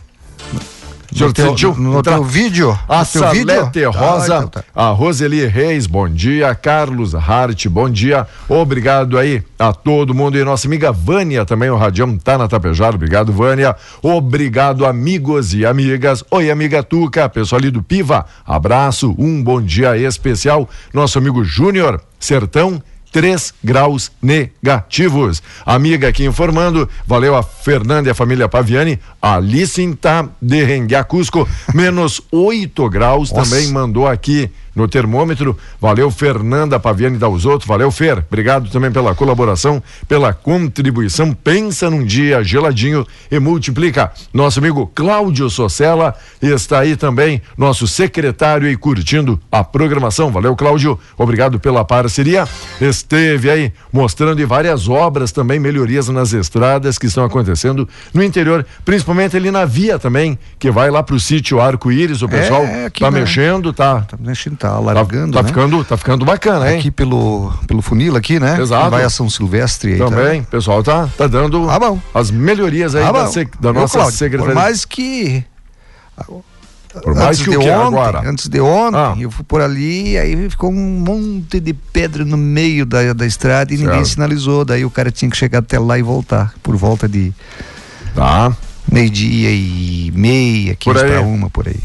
O 1.11 1.15
senhor 1.17 1.27
no 1.27 1.33
teu, 1.33 1.47
sentiu? 1.49 1.73
no 1.75 1.99
Entrar- 1.99 2.15
teu 2.15 2.23
vídeo? 2.23 2.79
A 2.89 2.99
no 2.99 3.05
Salete 3.05 3.45
vídeo? 3.45 3.91
Rosa, 3.91 4.33
Ah, 4.35 4.37
então 4.39 4.47
tá. 4.49 4.63
a 4.75 4.89
Roseli 4.89 5.45
Reis, 5.45 5.85
bom 5.87 6.09
dia. 6.09 6.53
Carlos 6.55 7.13
Hart, 7.15 7.67
bom 7.67 7.89
dia. 7.89 8.27
Obrigado 8.49 9.17
aí 9.17 9.43
a 9.57 9.71
todo 9.71 10.13
mundo. 10.13 10.37
E 10.37 10.43
nossa 10.43 10.67
amiga 10.67 10.91
Vânia 10.91 11.45
também, 11.45 11.69
o 11.69 11.77
Radião 11.77 12.17
tá 12.17 12.37
na 12.37 12.47
Tapejara. 12.47 12.95
Obrigado, 12.95 13.31
Vânia. 13.31 13.75
Obrigado, 14.01 14.85
amigos 14.85 15.53
e 15.53 15.65
amigas. 15.65 16.23
Oi, 16.31 16.49
amiga 16.49 16.81
Tuca, 16.83 17.27
pessoal 17.29 17.59
ali 17.59 17.69
do 17.71 17.81
Piva. 17.83 18.25
Abraço, 18.45 19.13
um 19.17 19.43
bom 19.43 19.61
dia 19.61 19.97
especial. 19.97 20.69
Nosso 20.93 21.17
amigo 21.17 21.43
Júnior 21.43 22.01
Sertão. 22.19 22.81
3 23.15 23.53
graus 23.63 24.11
negativos. 24.21 25.41
Amiga 25.65 26.09
aqui 26.09 26.25
informando, 26.25 26.89
valeu 27.07 27.33
a 27.33 27.41
Fernanda 27.41 28.09
e 28.09 28.11
a 28.11 28.13
família 28.13 28.49
Paviani. 28.49 28.99
Alice 29.21 29.95
tá 30.01 30.27
de 30.41 30.65
Renguia 30.65 31.01
Cusco, 31.01 31.47
menos 31.73 32.21
8 32.29 32.89
graus 32.89 33.31
Nossa. 33.31 33.49
também 33.49 33.71
mandou 33.71 34.05
aqui 34.05 34.51
no 34.75 34.87
termômetro. 34.87 35.57
Valeu, 35.79 36.11
Fernanda 36.11 36.79
Paviani 36.79 37.17
Dalzotto. 37.17 37.67
Valeu, 37.67 37.89
Fer. 37.91 38.19
Obrigado 38.27 38.69
também 38.69 38.91
pela 38.91 39.15
colaboração, 39.15 39.81
pela 40.07 40.33
contribuição. 40.33 41.33
Pensa 41.33 41.89
num 41.89 42.03
dia 42.03 42.43
geladinho 42.43 43.05
e 43.31 43.39
multiplica. 43.39 44.11
Nosso 44.33 44.59
amigo 44.59 44.91
Cláudio 44.93 45.49
Socella 45.49 46.13
está 46.41 46.79
aí 46.79 46.95
também, 46.95 47.41
nosso 47.57 47.87
secretário 47.87 48.67
e 48.69 48.75
curtindo 48.75 49.39
a 49.51 49.63
programação. 49.63 50.31
Valeu, 50.31 50.55
Cláudio. 50.55 50.99
Obrigado 51.17 51.59
pela 51.59 51.85
parceria. 51.85 52.47
Esteve 52.81 53.49
aí 53.49 53.71
mostrando 53.91 54.45
várias 54.45 54.87
obras 54.89 55.31
também, 55.31 55.59
melhorias 55.59 56.09
nas 56.09 56.33
estradas 56.33 56.97
que 56.97 57.05
estão 57.05 57.23
acontecendo 57.23 57.87
no 58.13 58.21
interior, 58.23 58.65
principalmente 58.83 59.35
ali 59.37 59.49
na 59.49 59.63
via 59.65 59.97
também, 59.97 60.37
que 60.59 60.69
vai 60.69 60.89
lá 60.91 61.01
pro 61.01 61.19
sítio 61.19 61.61
Arco-Íris. 61.61 62.21
O 62.21 62.27
pessoal 62.27 62.63
É, 62.63 62.85
aqui 62.85 62.99
tá 62.99 63.09
na- 63.11 63.19
mexendo, 63.19 63.71
tá. 63.71 64.01
Tá 64.01 64.17
mexendo, 64.19 64.57
tá 64.57 64.64
Tá, 64.69 64.75
alargando, 64.75 65.33
tá 65.33 65.41
né? 65.43 65.47
ficando, 65.47 65.83
tá 65.83 65.97
ficando 65.97 66.25
bacana, 66.25 66.71
hein? 66.71 66.79
Aqui 66.79 66.91
pelo, 66.91 67.51
pelo 67.67 67.81
funil 67.81 68.15
aqui, 68.15 68.39
né? 68.39 68.59
Exato. 68.61 68.89
Vai 68.89 69.03
a 69.03 69.09
São 69.09 69.29
Silvestre 69.29 69.93
aí. 69.93 69.97
Também, 69.97 70.41
o 70.41 70.45
pessoal 70.45 70.81
tá, 70.83 71.07
tá 71.17 71.27
dando 71.27 71.69
Ah, 71.69 71.79
bom. 71.79 71.99
as 72.13 72.31
melhorias 72.31 72.95
aí 72.95 73.03
Tá? 73.03 73.09
Ah, 73.09 73.11
da, 73.11 73.27
sec- 73.27 73.55
da 73.59 73.71
nossa 73.73 73.97
Cláudio? 73.99 74.17
secretaria. 74.17 74.53
Por 74.53 74.61
mais 74.61 74.85
que 74.85 75.43
Por 77.03 77.13
mais 77.13 77.27
antes 77.27 77.43
que 77.43 77.49
de 77.51 77.57
que 77.57 77.69
ontem, 77.69 77.71
agora? 77.99 78.21
antes 78.29 78.47
de 78.47 78.59
ontem, 78.61 78.97
Ah. 78.97 79.15
eu 79.19 79.29
fui 79.29 79.43
por 79.43 79.61
ali, 79.61 80.17
aí 80.17 80.49
ficou 80.49 80.71
um 80.71 80.75
monte 81.05 81.59
de 81.59 81.73
pedra 81.73 82.23
no 82.23 82.37
meio 82.37 82.85
da, 82.85 83.11
da 83.13 83.25
estrada 83.25 83.73
e 83.73 83.77
ninguém 83.77 83.95
Certo. 83.95 84.07
sinalizou. 84.13 84.63
Daí 84.63 84.85
o 84.85 84.89
cara 84.89 85.11
tinha 85.11 85.29
que 85.29 85.35
chegar 85.35 85.59
até 85.59 85.77
lá 85.77 85.99
e 85.99 86.01
voltar, 86.01 86.53
por 86.63 86.75
volta 86.77 87.07
de 87.07 87.33
Tá. 88.15 88.55
meio-dia 88.89 89.49
e 89.51 90.11
meia, 90.15 90.71
Por 90.83 90.93
15 90.95 91.03
aí. 91.05 91.11
para 91.11 91.21
uma, 91.21 91.49
por 91.49 91.67
aí. 91.67 91.79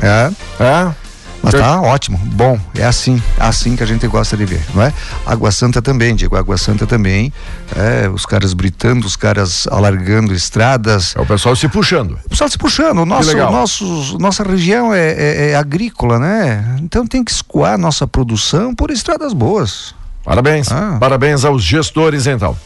É, 0.00 0.30
É? 0.60 0.94
Mas 1.42 1.54
tá 1.54 1.80
ótimo, 1.80 2.16
bom, 2.18 2.58
é 2.76 2.84
assim, 2.84 3.20
é 3.38 3.42
assim 3.44 3.74
que 3.76 3.82
a 3.82 3.86
gente 3.86 4.06
gosta 4.06 4.36
de 4.36 4.44
ver, 4.44 4.62
não 4.74 4.82
é? 4.82 4.92
Água 5.26 5.50
Santa 5.50 5.82
também, 5.82 6.14
Diego, 6.14 6.36
Água 6.36 6.56
Santa 6.56 6.86
também, 6.86 7.32
é, 7.76 8.08
os 8.08 8.24
caras 8.24 8.52
britando, 8.54 9.06
os 9.06 9.16
caras 9.16 9.66
alargando 9.70 10.32
estradas, 10.34 11.14
É 11.16 11.20
o 11.20 11.26
pessoal 11.26 11.56
se 11.56 11.68
puxando. 11.68 12.18
o 12.24 12.28
pessoal 12.28 12.48
se 12.48 12.56
puxando. 12.58 12.98
O 13.00 13.06
nosso, 13.06 13.36
nossos- 13.36 14.18
nossa 14.18 14.42
região 14.44 14.94
é, 14.94 15.10
é- 15.12 15.50
é 15.50 15.54
agrícola, 15.56 16.18
né? 16.18 16.76
Então 16.80 17.06
tem 17.06 17.24
que 17.24 17.30
escoar 17.32 17.76
nossa 17.78 18.06
produção 18.06 18.74
por 18.74 18.90
estradas 18.90 19.32
boas. 19.32 19.94
Parabéns. 20.24 20.70
Ah. 20.70 20.96
Parabéns 21.00 21.44
aos 21.44 21.64
gestores, 21.64 22.28
então. 22.28 22.56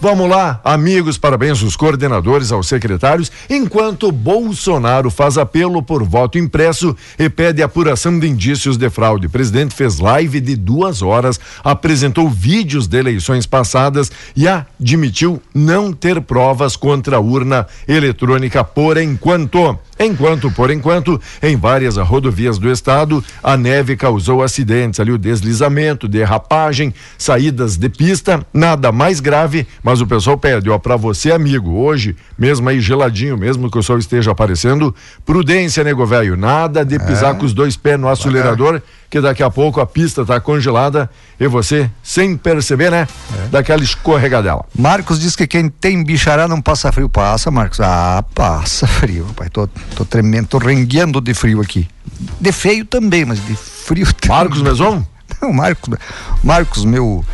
Vamos 0.00 0.28
lá, 0.28 0.60
amigos, 0.62 1.16
parabéns 1.16 1.62
aos 1.62 1.76
coordenadores, 1.76 2.52
aos 2.52 2.68
secretários, 2.68 3.32
enquanto 3.48 4.12
Bolsonaro 4.12 5.10
faz 5.10 5.38
apelo 5.38 5.82
por 5.82 6.04
voto 6.04 6.36
impresso 6.36 6.94
e 7.18 7.30
pede 7.30 7.62
apuração 7.62 8.18
de 8.18 8.28
indícios 8.28 8.76
de 8.76 8.90
fraude. 8.90 9.28
O 9.28 9.30
presidente 9.30 9.74
fez 9.74 9.98
live 9.98 10.40
de 10.40 10.56
duas 10.56 11.00
horas, 11.00 11.40
apresentou 11.62 12.28
vídeos 12.28 12.86
de 12.86 12.98
eleições 12.98 13.46
passadas 13.46 14.12
e 14.36 14.46
admitiu 14.46 15.40
não 15.54 15.90
ter 15.90 16.20
provas 16.20 16.76
contra 16.76 17.16
a 17.16 17.20
urna 17.20 17.66
eletrônica 17.88 18.62
por 18.62 18.98
enquanto. 18.98 19.78
Enquanto, 19.98 20.50
por 20.50 20.72
enquanto, 20.72 21.20
em 21.40 21.56
várias 21.56 21.96
rodovias 21.96 22.58
do 22.58 22.70
estado, 22.70 23.24
a 23.40 23.56
neve 23.56 23.96
causou 23.96 24.42
acidentes 24.42 24.98
ali, 24.98 25.12
o 25.12 25.18
deslizamento, 25.18 26.08
derrapagem, 26.08 26.92
saídas 27.16 27.76
de 27.76 27.88
pista, 27.88 28.44
nada 28.52 28.90
mais 28.90 29.20
grave, 29.20 29.66
mas 29.84 29.93
o 30.00 30.06
pessoal 30.06 30.36
pede, 30.36 30.70
ó, 30.70 30.78
pra 30.78 30.96
você, 30.96 31.32
amigo, 31.32 31.70
hoje, 31.72 32.16
mesmo 32.38 32.68
aí 32.68 32.80
geladinho, 32.80 33.36
mesmo 33.36 33.70
que 33.70 33.78
o 33.78 33.82
sol 33.82 33.98
esteja 33.98 34.30
aparecendo, 34.30 34.94
prudência, 35.24 35.84
nego 35.84 36.04
velho, 36.06 36.36
nada 36.36 36.84
de 36.84 36.98
pisar 36.98 37.34
com 37.36 37.44
os 37.44 37.52
dois 37.52 37.76
pés 37.76 37.98
no 37.98 38.08
acelerador, 38.08 38.80
que 39.10 39.20
daqui 39.20 39.42
a 39.42 39.50
pouco 39.50 39.80
a 39.80 39.86
pista 39.86 40.24
tá 40.24 40.40
congelada 40.40 41.08
e 41.38 41.46
você, 41.46 41.90
sem 42.02 42.36
perceber, 42.36 42.90
né, 42.90 43.06
daquela 43.50 43.82
escorregadela. 43.82 44.64
Marcos 44.76 45.20
diz 45.20 45.36
que 45.36 45.46
quem 45.46 45.68
tem 45.68 46.02
bichará 46.02 46.48
não 46.48 46.60
passa 46.60 46.90
frio. 46.90 47.08
Passa, 47.08 47.50
Marcos. 47.50 47.80
Ah, 47.80 48.24
passa 48.34 48.86
frio, 48.86 49.26
pai. 49.36 49.48
Tô, 49.48 49.68
tô 49.94 50.04
tremendo, 50.04 50.48
tô 50.48 50.58
rengueando 50.58 51.20
de 51.20 51.32
frio 51.32 51.60
aqui. 51.60 51.86
De 52.40 52.52
feio 52.52 52.84
também, 52.84 53.24
mas 53.24 53.44
de 53.44 53.54
frio 53.54 54.06
também. 54.14 54.36
Marcos 54.36 54.62
Meson? 54.62 55.06
Não, 55.40 55.52
Marcos. 55.52 55.94
Marcos, 56.42 56.84
meu, 56.84 57.24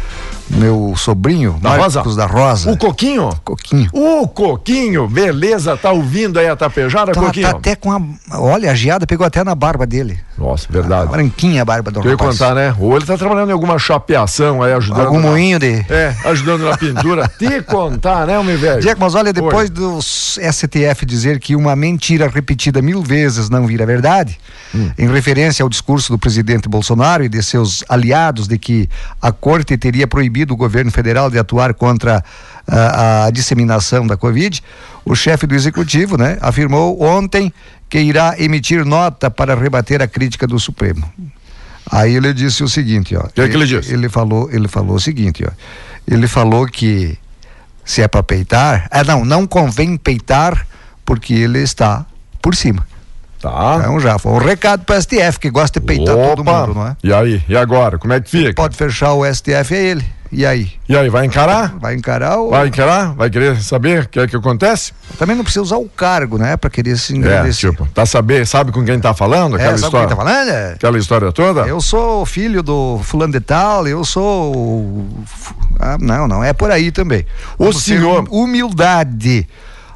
meu 0.50 0.94
sobrinho. 0.96 1.58
Da 1.60 1.70
Marcos 1.70 1.94
Rosa? 1.94 2.16
da 2.16 2.26
Rosa. 2.26 2.70
O 2.72 2.76
Coquinho? 2.76 3.30
Coquinho. 3.44 3.88
O 3.92 4.26
Coquinho, 4.28 5.08
beleza, 5.08 5.76
tá 5.76 5.90
ouvindo 5.92 6.38
aí 6.38 6.48
a 6.48 6.56
tapejada, 6.56 7.12
Tá, 7.12 7.20
Coquinho? 7.20 7.46
tá 7.48 7.56
até 7.56 7.74
com 7.76 7.92
a. 7.92 8.00
Olha, 8.38 8.70
a 8.70 8.74
geada 8.74 9.06
pegou 9.06 9.26
até 9.26 9.42
na 9.44 9.54
barba 9.54 9.86
dele. 9.86 10.18
Nossa, 10.40 10.66
verdade. 10.70 11.10
Branquinha 11.10 11.60
a 11.60 11.64
barba 11.66 11.90
do 11.90 12.00
Eu 12.00 12.04
ia 12.06 12.10
rapaz. 12.12 12.38
contar, 12.38 12.54
né? 12.54 12.74
Ou 12.78 12.96
ele 12.96 13.04
tá 13.04 13.16
trabalhando 13.18 13.50
em 13.50 13.52
alguma 13.52 13.78
chapeação 13.78 14.62
aí, 14.62 14.72
ajudando. 14.72 15.04
Algum 15.06 15.20
na- 15.20 15.28
moinho 15.28 15.58
de. 15.58 15.84
É, 15.88 16.16
ajudando 16.24 16.62
na 16.64 16.76
pintura. 16.78 17.28
Te 17.38 17.60
contar, 17.62 18.26
né, 18.26 18.42
meu 18.42 18.56
velho? 18.56 18.80
Diego, 18.80 18.98
mas 18.98 19.14
olha, 19.14 19.32
depois 19.34 19.68
Oi. 19.68 19.76
do 19.76 20.00
STF 20.00 21.04
dizer 21.04 21.38
que 21.38 21.54
uma 21.54 21.76
mentira 21.76 22.26
repetida 22.28 22.80
mil 22.80 23.02
vezes 23.02 23.50
não 23.50 23.66
vira 23.66 23.84
verdade, 23.84 24.38
Hum. 24.74 24.90
em 24.96 25.08
referência 25.12 25.62
ao 25.62 25.68
discurso 25.68 26.12
do 26.12 26.18
presidente 26.18 26.68
Bolsonaro 26.68 27.22
e 27.24 27.28
de 27.28 27.42
seus 27.42 27.84
aliados 27.88 28.46
de 28.48 28.56
que 28.56 28.88
a 29.20 29.32
corte 29.32 29.76
teria 29.76 30.06
proibido 30.06 30.54
o 30.54 30.56
governo 30.56 30.90
federal 30.90 31.28
de 31.28 31.38
atuar 31.38 31.74
contra 31.74 32.24
a, 32.66 33.24
a 33.26 33.30
disseminação 33.30 34.06
da 34.06 34.16
Covid, 34.16 34.62
o 35.04 35.14
chefe 35.16 35.46
do 35.46 35.54
executivo, 35.56 36.16
né, 36.16 36.38
afirmou 36.40 37.02
ontem 37.02 37.52
que 37.90 37.98
irá 37.98 38.36
emitir 38.38 38.84
nota 38.86 39.28
para 39.28 39.54
rebater 39.56 40.00
a 40.00 40.06
crítica 40.06 40.46
do 40.46 40.58
Supremo. 40.60 41.12
Aí 41.90 42.14
ele 42.14 42.32
disse 42.32 42.62
o 42.62 42.68
seguinte, 42.68 43.16
ó. 43.16 43.22
que 43.22 43.40
é 43.40 43.48
que 43.48 43.56
ele 43.56 43.66
disse? 43.66 43.92
Ele 43.92 44.08
falou, 44.08 44.48
ele 44.52 44.68
falou 44.68 44.94
o 44.94 45.00
seguinte, 45.00 45.44
ó. 45.44 45.50
Ele 46.06 46.28
falou 46.28 46.66
que 46.66 47.18
se 47.84 48.00
é 48.00 48.06
para 48.06 48.22
peitar, 48.22 48.86
ah 48.92 49.02
não, 49.02 49.24
não 49.24 49.44
convém 49.46 49.96
peitar 49.96 50.64
porque 51.04 51.34
ele 51.34 51.58
está 51.58 52.06
por 52.40 52.54
cima. 52.54 52.86
Tá. 53.40 53.76
Então 53.80 53.98
já 53.98 54.18
foi 54.18 54.32
um 54.32 54.38
recado 54.38 54.84
para 54.84 54.98
o 54.98 55.02
STF 55.02 55.38
que 55.40 55.50
gosta 55.50 55.80
de 55.80 55.86
peitar 55.86 56.14
todo 56.14 56.40
Opa. 56.42 56.60
mundo, 56.66 56.74
não 56.74 56.86
é? 56.88 56.96
E 57.02 57.12
aí? 57.12 57.42
E 57.48 57.56
agora? 57.56 57.98
Como 57.98 58.12
é 58.12 58.20
que 58.20 58.28
fica? 58.30 58.52
Pode 58.54 58.76
fechar 58.76 59.14
o 59.14 59.24
STF 59.24 59.74
é 59.74 59.82
ele. 59.82 60.04
E 60.32 60.46
aí? 60.46 60.70
E 60.88 60.96
aí, 60.96 61.08
vai 61.08 61.26
encarar? 61.26 61.74
Vai 61.80 61.96
encarar 61.96 62.36
ou 62.36 62.50
Vai 62.50 62.68
encarar? 62.68 63.14
Vai 63.14 63.28
querer 63.28 63.60
saber 63.60 64.04
o 64.04 64.08
que 64.08 64.20
é 64.20 64.28
que 64.28 64.36
acontece? 64.36 64.92
também 65.18 65.34
não 65.34 65.42
precisa 65.42 65.62
usar 65.62 65.76
o 65.78 65.88
cargo, 65.88 66.38
né, 66.38 66.56
para 66.56 66.70
querer 66.70 66.96
se 66.98 67.12
É, 67.12 67.16
engrandecer. 67.16 67.70
tipo, 67.70 67.84
tá 67.92 68.06
saber, 68.06 68.46
sabe 68.46 68.70
com 68.70 68.84
quem 68.84 69.00
tá 69.00 69.12
falando? 69.12 69.56
É, 69.56 69.60
Aquela 69.62 69.76
sabe 69.78 69.86
história. 69.86 70.06
quem 70.06 70.16
tá 70.16 70.22
falando? 70.22 70.48
É. 70.50 70.72
Aquela 70.74 70.98
história 70.98 71.32
toda? 71.32 71.62
Eu 71.62 71.80
sou 71.80 72.24
filho 72.24 72.62
do 72.62 73.00
fulano 73.02 73.32
de 73.32 73.40
tal, 73.40 73.88
eu 73.88 74.04
sou. 74.04 75.04
Ah, 75.80 75.96
não, 76.00 76.28
não, 76.28 76.44
é 76.44 76.52
por 76.52 76.70
aí 76.70 76.92
também. 76.92 77.26
O 77.58 77.64
Vamos 77.64 77.82
senhor- 77.82 78.24
Humildade. 78.30 79.48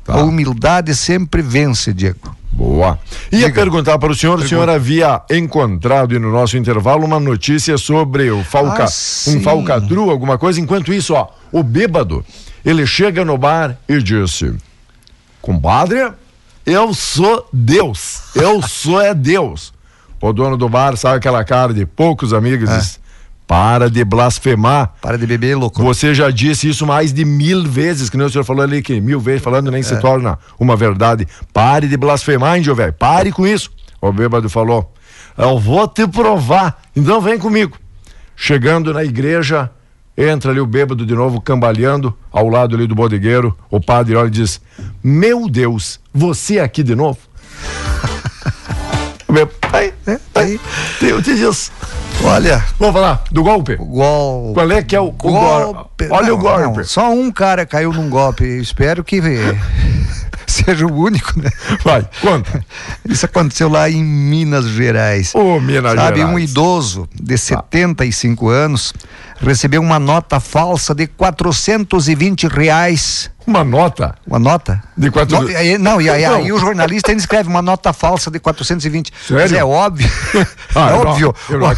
Tá. 0.05 0.15
A 0.15 0.23
humildade 0.23 0.95
sempre 0.97 1.43
vence, 1.43 1.93
Diego. 1.93 2.35
Boa. 2.55 2.99
Ia 3.33 3.47
Diga. 3.47 3.53
perguntar 3.53 3.99
para 3.99 4.13
o 4.13 4.15
senhor, 4.15 4.39
o 4.39 4.47
senhor 4.47 4.69
havia 4.69 5.21
encontrado 5.29 6.19
no 6.21 6.31
nosso 6.31 6.57
intervalo 6.57 7.05
uma 7.05 7.19
notícia 7.19 7.77
sobre 7.77 8.31
o 8.31 8.45
falca, 8.45 8.85
Ah, 8.85 9.31
um 9.31 9.41
falcatru, 9.43 10.09
alguma 10.09 10.39
coisa. 10.39 10.61
Enquanto 10.61 10.93
isso, 10.93 11.15
ó, 11.15 11.29
o 11.51 11.65
bêbado, 11.65 12.25
ele 12.65 12.87
chega 12.87 13.25
no 13.25 13.37
bar 13.37 13.77
e 13.89 14.01
disse: 14.01 14.55
Compadre, 15.43 16.13
eu 16.65 16.95
sou 16.95 17.49
Deus. 17.53 18.23
Eu 18.37 18.63
sou 18.63 19.01
é 19.01 19.13
Deus. 19.13 19.73
O 20.21 20.33
dono 20.33 20.57
do 20.57 20.69
bar 20.69 20.97
sabe 20.97 21.17
aquela 21.17 21.45
cara 21.45 21.75
de 21.75 21.85
poucos 21.85 22.33
amigos 22.33 22.71
É. 22.71 23.04
Para 23.47 23.91
de 23.91 24.03
blasfemar. 24.05 24.95
Para 25.03 25.19
de 25.19 25.27
beber, 25.27 25.55
louco. 25.57 25.83
Você 25.83 26.15
já 26.15 26.31
disse 26.31 26.69
isso 26.69 26.87
mais 26.87 27.13
de 27.13 27.25
mil 27.25 27.63
vezes, 27.65 28.09
que 28.09 28.17
nem 28.17 28.27
o 28.27 28.31
senhor 28.31 28.45
falou 28.45 28.63
ali, 28.63 28.81
que 28.83 29.01
mil 29.01 29.21
vezes 29.21 29.43
falando 29.43 29.71
nem 29.71 29.81
É. 29.81 29.83
se 29.83 30.01
torna 30.01 30.39
uma 30.59 30.75
verdade. 30.77 31.29
Pare 31.53 31.87
de 31.87 31.97
blasfemar, 31.97 32.59
índio 32.59 32.75
velho. 32.75 32.93
Pare 32.95 33.31
com 33.31 33.47
isso. 33.47 33.71
O 34.01 34.11
bêbado 34.13 34.49
falou: 34.49 34.93
Eu 35.37 35.59
vou 35.59 35.87
te 35.87 36.07
provar. 36.09 36.81
Então 36.97 37.21
vem 37.21 37.39
comigo. 37.39 37.77
Chegando 38.35 38.93
na 38.95 39.05
igreja, 39.05 39.71
entra 40.17 40.51
ali 40.51 40.61
o 40.61 40.67
bêbado 40.67 41.05
de 41.05 41.15
novo, 41.15 41.41
cambaleando, 41.41 42.17
ao 42.33 42.49
lado 42.49 42.75
ali 42.75 42.87
do 42.87 42.95
bodegueiro. 42.95 43.57
O 43.71 43.79
padre 43.81 44.17
olha 44.17 44.29
e 44.29 44.31
diz: 44.31 44.61
Meu 45.03 45.49
Deus, 45.51 46.01
você 46.15 46.59
aqui 46.59 46.83
de 46.83 46.95
novo? 46.95 47.19
O 49.29 49.33
bêbado, 49.33 49.57
Aí, 49.73 49.93
É, 50.07 50.19
aí, 50.35 50.61
eu 51.03 51.21
te 51.23 51.35
disse. 51.35 51.71
Olha, 52.23 52.65
Vamos 52.79 52.95
falar 52.95 53.25
do 53.31 53.43
golpe? 53.43 53.75
o 53.79 53.85
gol. 53.85 54.55
Qual 54.55 54.71
é 54.71 54.83
que 54.83 54.97
é 54.97 55.01
o, 55.01 55.07
o 55.09 55.13
golpe? 55.13 56.09
Olha 56.11 56.29
Não, 56.29 56.35
o 56.35 56.39
golpe. 56.39 56.79
não, 56.79 56.85
só 56.85 57.13
um 57.13 57.31
cara 57.31 57.67
caiu 57.67 57.93
num 57.93 58.09
golpe. 58.09 58.45
Espero 58.45 59.05
que 59.05 59.21
seja 60.47 60.87
o 60.87 60.93
único, 60.95 61.39
né? 61.41 61.51
Vai, 61.85 62.07
conta. 62.21 62.65
Isso 63.09 63.27
aconteceu 63.27 63.69
lá 63.69 63.91
em 63.91 64.03
Minas 64.03 64.67
Gerais. 64.67 65.35
Ô, 65.35 65.61
Minas 65.61 65.95
Sabe, 65.95 66.19
Gerais. 66.19 66.35
um 66.35 66.39
idoso 66.39 67.09
de 67.15 67.37
75 67.37 68.49
anos 68.49 68.93
recebeu 69.41 69.81
uma 69.81 69.99
nota 69.99 70.39
falsa 70.41 70.95
de 70.95 71.07
420 71.07 72.47
reais. 72.49 73.31
Uma 73.47 73.63
nota? 73.63 74.15
Uma 74.27 74.39
nota? 74.39 74.83
De 74.97 75.11
quatro... 75.11 75.43
No, 75.43 75.49
aí, 75.49 75.77
não, 75.77 76.01
e 76.01 76.09
aí, 76.09 76.25
aí, 76.25 76.51
o 76.51 76.59
jornalista 76.59 77.11
ainda 77.11 77.21
escreve 77.21 77.47
uma 77.47 77.61
nota 77.61 77.93
falsa 77.93 78.31
de 78.31 78.39
420. 78.39 79.13
Sério? 79.29 79.43
Mas 79.43 79.53
é 79.53 79.63
óbvio. 79.65 80.09
Ah, 80.77 80.91
é 80.91 80.95
óbvio. 80.95 81.35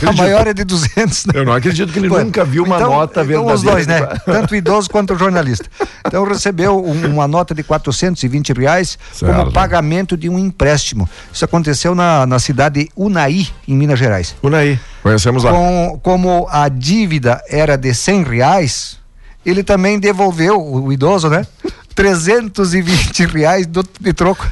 a 0.09 0.13
maior 0.15 0.47
é 0.47 0.55
de 0.55 0.65
200. 0.65 1.27
né? 1.27 1.33
Eu 1.35 1.45
não 1.45 1.53
acredito 1.53 1.93
que 1.93 1.99
ele 1.99 2.09
Pô, 2.09 2.19
nunca 2.19 2.47
viu 2.47 2.65
uma 2.65 2.77
então, 2.77 2.89
nota 2.91 3.21
então 3.23 3.27
verdadeira. 3.45 3.55
os 3.55 3.63
dois, 3.63 3.87
né? 3.87 4.01
Tanto 4.25 4.53
o 4.53 4.57
idoso 4.57 4.89
quanto 4.89 5.13
o 5.13 5.19
jornalista. 5.19 5.67
Então 6.07 6.25
recebeu 6.25 6.83
um- 6.83 7.13
uma 7.13 7.29
nota 7.29 7.55
de 7.55 7.63
420 7.63 8.55
reais 8.55 8.99
Certo. 9.13 9.35
como 9.37 9.53
pagamento 9.53 10.17
de 10.17 10.31
um 10.31 10.39
empréstimo. 10.39 11.07
Isso 11.31 11.45
aconteceu 11.45 11.95
na, 11.95 12.25
na 12.25 12.39
cidade 12.39 12.85
de 12.85 12.91
Unai, 12.97 13.47
em 13.69 13.75
Minas 13.75 13.99
Gerais. 13.99 14.35
Unai, 14.43 14.81
conhecemos 15.07 15.45
lá. 15.45 15.53
Com, 15.53 16.01
como 16.03 16.49
a 16.51 16.69
dívida 16.69 17.41
era 17.49 17.77
de 17.77 17.95
100 17.95 18.25
reais, 18.25 18.99
ele 19.45 19.63
também 19.63 20.01
devolveu, 20.01 20.61
o, 20.61 20.93
idoso, 20.93 21.29
né? 21.29 21.47
320 21.95 23.27
reais 23.27 23.67
do, 23.67 23.85
de 24.01 24.13
troco. 24.13 24.45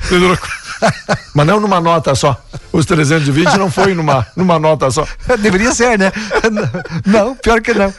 Mas 1.34 1.46
não 1.46 1.60
numa 1.60 1.80
nota 1.80 2.14
só. 2.14 2.40
Os 2.72 2.87
320 2.87 3.56
não 3.56 3.70
foi 3.70 3.94
numa, 3.94 4.26
numa 4.37 4.58
nota 4.58 4.90
só. 4.90 5.06
Deveria 5.40 5.72
ser, 5.72 5.98
né? 5.98 6.12
Não, 7.06 7.34
pior 7.37 7.60
que 7.60 7.72
não. 7.74 7.92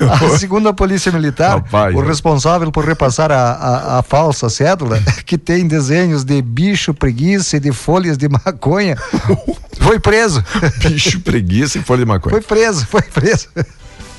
A, 0.00 0.38
segundo 0.38 0.68
a 0.68 0.72
Polícia 0.72 1.10
Militar, 1.12 1.56
Rapaz, 1.56 1.94
o 1.94 2.00
responsável 2.00 2.70
por 2.70 2.84
repassar 2.84 3.30
a, 3.30 3.52
a, 3.52 3.98
a 3.98 4.02
falsa 4.02 4.48
cédula, 4.48 5.00
que 5.24 5.38
tem 5.38 5.66
desenhos 5.66 6.24
de 6.24 6.40
bicho, 6.42 6.92
preguiça 6.92 7.56
e 7.56 7.60
de 7.60 7.72
folhas 7.72 8.18
de 8.18 8.28
maconha, 8.28 8.96
foi 9.80 9.98
preso. 9.98 10.42
Bicho, 10.78 11.20
preguiça 11.20 11.78
e 11.78 11.82
folha 11.82 12.00
de 12.00 12.06
maconha. 12.06 12.32
Foi 12.32 12.42
preso, 12.42 12.86
foi 12.86 13.02
preso. 13.02 13.48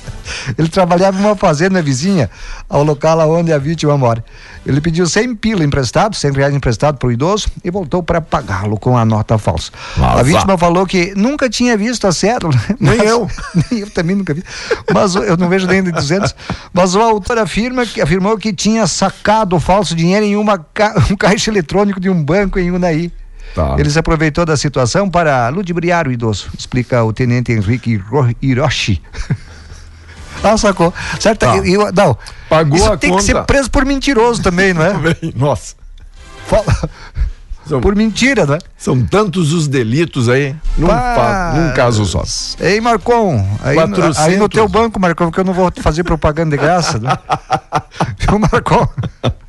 Ele 0.58 0.68
trabalhava 0.68 1.18
em 1.20 1.24
uma 1.24 1.36
fazenda 1.36 1.80
vizinha 1.82 2.30
ao 2.68 2.82
local 2.82 3.18
onde 3.30 3.52
a 3.52 3.58
vítima 3.58 3.96
mora. 3.98 4.24
Ele 4.64 4.80
pediu 4.80 5.06
100 5.06 5.34
pila 5.36 5.64
emprestado, 5.64 6.14
100 6.14 6.32
reais 6.32 6.54
emprestado 6.54 6.96
para 6.96 7.08
o 7.08 7.12
idoso 7.12 7.48
e 7.64 7.70
voltou 7.70 8.02
para 8.02 8.20
pagá-lo 8.20 8.78
com 8.78 8.96
a 8.96 9.04
nota 9.04 9.36
falsa. 9.38 9.72
Mas 9.96 10.20
a 10.20 10.22
vítima 10.22 10.56
falou 10.56 10.86
que 10.86 11.12
nunca 11.16 11.48
tinha 11.50 11.76
visto 11.76 12.06
a 12.06 12.12
cédula. 12.12 12.54
Nem 12.78 13.00
eu. 13.02 13.28
Nem 13.70 13.80
eu 13.80 13.90
também 13.90 14.14
nunca 14.16 14.32
vi. 14.34 14.42
Mas 14.92 15.14
eu 15.14 15.36
não 15.36 15.48
vejo 15.48 15.66
nem 15.66 15.82
de 15.82 15.90
200. 15.90 16.34
Mas 16.72 16.94
o 16.94 17.00
autor 17.00 17.38
afirma 17.38 17.84
que, 17.84 18.00
afirmou 18.00 18.38
que 18.38 18.52
tinha 18.52 18.86
sacado 18.86 19.56
o 19.56 19.60
falso 19.60 19.94
dinheiro 19.96 20.24
em 20.24 20.36
uma 20.36 20.58
ca- 20.58 20.94
um 21.10 21.16
caixa 21.16 21.50
eletrônico 21.50 21.98
de 21.98 22.08
um 22.08 22.22
banco 22.22 22.58
em 22.58 22.70
Unai. 22.70 23.10
Tá. 23.54 23.74
Ele 23.78 23.90
se 23.90 23.98
aproveitou 23.98 24.46
da 24.46 24.56
situação 24.56 25.10
para 25.10 25.48
ludibriar 25.50 26.08
o 26.08 26.12
idoso, 26.12 26.48
explica 26.58 27.02
o 27.04 27.12
tenente 27.12 27.52
Henrique 27.52 27.90
Hiro- 27.92 28.34
Hiroshi. 28.40 29.02
Ah, 30.42 30.56
sacou. 30.56 30.92
Certo? 31.20 31.40
Tá. 31.40 31.56
E- 31.58 31.74
e- 31.74 31.92
não. 31.92 32.16
Pagou 32.48 32.76
Isso 32.76 32.92
a 32.92 32.96
tem 32.96 33.10
conta. 33.10 33.22
que 33.22 33.26
ser 33.26 33.42
preso 33.44 33.70
por 33.70 33.84
mentiroso 33.84 34.42
também, 34.42 34.72
não 34.74 34.82
é? 34.84 34.92
Nossa, 35.36 35.74
Fala- 36.46 36.64
são, 37.66 37.80
por 37.80 37.94
mentira, 37.94 38.44
né? 38.44 38.58
são 38.76 39.00
tantos 39.06 39.52
os 39.52 39.68
delitos 39.68 40.28
aí 40.28 40.54
num, 40.76 40.88
pa- 40.88 41.52
num 41.54 41.72
caso 41.74 42.04
só. 42.04 42.24
Ei, 42.58 42.80
Marcon, 42.80 43.46
aí, 43.62 43.76
no- 43.76 43.82
400. 43.96 44.18
aí 44.18 44.36
no 44.36 44.48
teu 44.48 44.68
banco, 44.68 44.98
Marcon, 45.00 45.30
que 45.30 45.38
eu 45.38 45.44
não 45.44 45.52
vou 45.52 45.70
fazer 45.80 46.02
propaganda 46.02 46.56
de 46.56 46.60
graça, 46.62 46.98
né? 46.98 47.16
Viu, 48.18 48.38
Marcon? 48.40 48.86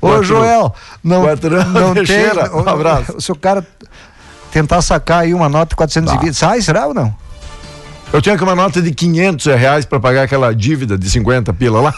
Ô, 0.00 0.22
Joel, 0.22 0.72
não, 1.02 1.22
não 1.24 1.94
tem... 1.94 2.04
Teixeira, 2.04 2.54
um 2.56 2.68
abraço. 2.68 3.20
Se 3.20 3.32
o 3.32 3.36
cara 3.36 3.66
tentar 4.52 4.80
sacar 4.82 5.20
aí 5.22 5.34
uma 5.34 5.48
nota 5.48 5.70
de 5.70 5.76
420, 5.76 6.34
sai, 6.34 6.60
será 6.62 6.86
ou 6.86 6.94
não? 6.94 7.14
Eu 8.10 8.22
tinha 8.22 8.34
aqui 8.34 8.42
uma 8.42 8.54
nota 8.54 8.80
de 8.80 8.90
500 8.90 9.46
reais 9.46 9.84
para 9.84 10.00
pagar 10.00 10.22
aquela 10.22 10.54
dívida 10.54 10.96
de 10.96 11.08
50 11.10 11.52
pila 11.52 11.80
lá. 11.80 11.94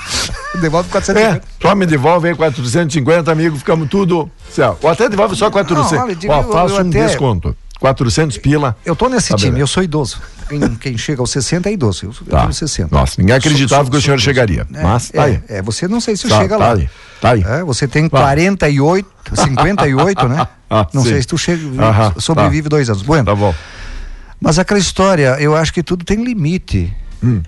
Devolve 0.61 0.89
É, 0.89 0.93
450. 0.93 1.43
só 1.63 1.75
me 1.75 1.87
devolve 1.87 2.29
aí 2.29 2.35
450, 2.35 3.31
amigo, 3.31 3.57
ficamos 3.57 3.89
tudo. 3.89 4.29
Céu. 4.51 4.77
Ou 4.83 4.91
até 4.91 5.09
devolve 5.09 5.37
só 5.37 5.51
400. 5.51 5.93
Não, 5.93 6.03
olha, 6.05 6.17
Ó, 6.29 6.43
eu- 6.43 6.53
faço 6.53 6.75
eu 6.75 6.85
um 6.85 6.89
até- 6.89 7.07
desconto. 7.07 7.57
400 7.79 8.37
pila. 8.39 8.77
Eu 8.85 8.95
tô 8.97 9.09
nesse 9.09 9.31
Tá 9.31 9.37
time, 9.37 9.53
beleza. 9.53 9.63
eu 9.63 9.67
sou 9.69 9.83
idoso. 9.83 10.21
Quem, 10.49 10.61
quem 10.75 10.99
chega 10.99 11.23
aos 11.23 11.31
60 11.31 11.71
é 11.71 11.73
idoso. 11.73 12.07
Eu, 12.07 12.11
eu 12.11 12.27
Tá. 12.27 12.41
tenho 12.41 12.53
60. 12.53 12.95
Nossa, 12.95 13.15
ninguém 13.17 13.37
acreditava 13.37 13.85
Sou- 13.85 13.91
que 13.93 13.97
o 13.97 14.03
senhor 14.03 14.19
sou 14.19 14.25
chegaria. 14.25 14.67
idoso. 14.69 14.85
Mas 14.87 15.11
é, 15.15 15.17
tá 15.17 15.25
aí. 15.25 15.41
É, 15.49 15.57
é, 15.59 15.63
você 15.63 15.87
não 15.89 16.01
sei 16.01 16.17
se 16.17 16.29
Tá, 16.29 16.39
chega 16.41 16.59
tá 16.59 16.67
lá. 16.67 16.73
aí, 16.75 16.91
tá 17.21 17.31
aí. 17.31 17.43
É, 17.47 17.63
você 17.65 17.87
tem 17.89 18.09
Vai. 18.09 18.21
48, 18.21 19.09
58, 19.35 20.29
né? 20.29 20.47
Ah, 20.73 20.87
não 20.95 21.03
sim. 21.03 21.09
sei 21.09 21.21
se 21.23 21.27
tu 21.27 21.37
chega, 21.37 21.61
Aham, 21.83 22.15
sobrevive 22.19 22.69
dois 22.69 22.89
anos. 22.89 23.03
Bueno, 23.03 23.25
Tá 23.25 23.35
bom. 23.35 23.53
Mas 24.41 24.59
aquela 24.59 24.81
história, 24.81 25.37
eu 25.41 25.55
acho 25.55 25.73
que 25.73 25.83
tudo 25.83 26.05
tem 26.05 26.23
limite. 26.25 26.93
Hum. 27.23 27.43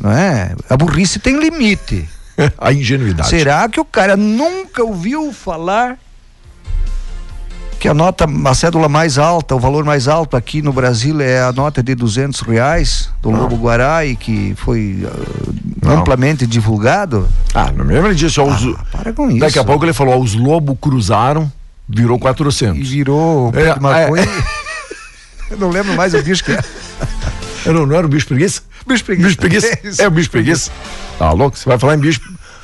Não 0.00 0.10
é? 0.12 0.54
A 0.68 0.76
burrice 0.76 1.18
tem 1.18 1.38
limite. 1.38 2.08
A 2.58 2.72
ingenuidade. 2.72 3.28
Será 3.28 3.68
que 3.68 3.78
o 3.80 3.84
cara 3.84 4.16
nunca 4.16 4.82
ouviu 4.82 5.32
falar 5.32 5.96
que 7.78 7.88
a 7.88 7.94
nota, 7.94 8.24
a 8.46 8.54
cédula 8.54 8.88
mais 8.88 9.18
alta, 9.18 9.54
o 9.54 9.60
valor 9.60 9.84
mais 9.84 10.08
alto 10.08 10.36
aqui 10.36 10.62
no 10.62 10.72
Brasil 10.72 11.20
é 11.20 11.42
a 11.42 11.52
nota 11.52 11.82
de 11.82 11.94
200 11.94 12.40
reais 12.40 13.10
do 13.22 13.30
Lobo 13.30 13.56
Guará 13.56 14.04
e 14.06 14.16
que 14.16 14.54
foi 14.56 15.06
ah, 15.06 15.86
Não. 15.86 15.98
amplamente 16.00 16.46
divulgado? 16.46 17.28
Ah, 17.52 17.70
não 17.76 17.84
me 17.84 17.92
lembro 17.94 18.14
disso. 18.14 18.42
os- 18.42 18.74
Para 18.90 19.12
com 19.12 19.28
isso. 19.28 19.38
Daqui 19.40 19.58
a 19.58 19.64
pouco 19.64 19.84
ele 19.84 19.92
falou, 19.92 20.14
ó, 20.14 20.18
os 20.18 20.34
lobos 20.34 20.76
cruzaram, 20.80 21.50
virou 21.86 22.16
E 22.16 22.20
400. 22.20 22.88
virou 22.88 23.52
É, 23.54 23.74
de 23.74 23.80
maconha. 23.80 24.24
Eu 25.54 25.58
não 25.60 25.70
lembro 25.70 25.94
mais 25.94 26.12
o 26.14 26.22
bicho 26.22 26.44
que 26.44 26.52
é. 26.52 26.60
Eu 27.64 27.72
não, 27.72 27.86
não 27.86 27.96
era 27.96 28.04
o 28.06 28.08
bicho 28.08 28.26
preguiça? 28.26 28.62
Bicho 28.86 29.04
preguiça. 29.04 29.28
Bicho 29.28 29.38
preguiça? 29.38 30.02
É. 30.02 30.04
É 30.04 30.08
o 30.08 30.10
bicho 30.10 30.30
preguiça? 30.30 30.70
Tá 31.18 31.30
louco? 31.32 31.56
Você 31.58 31.68
vai 31.68 31.78
falar 31.78 31.94
em 31.94 31.98
bicho. 31.98 32.20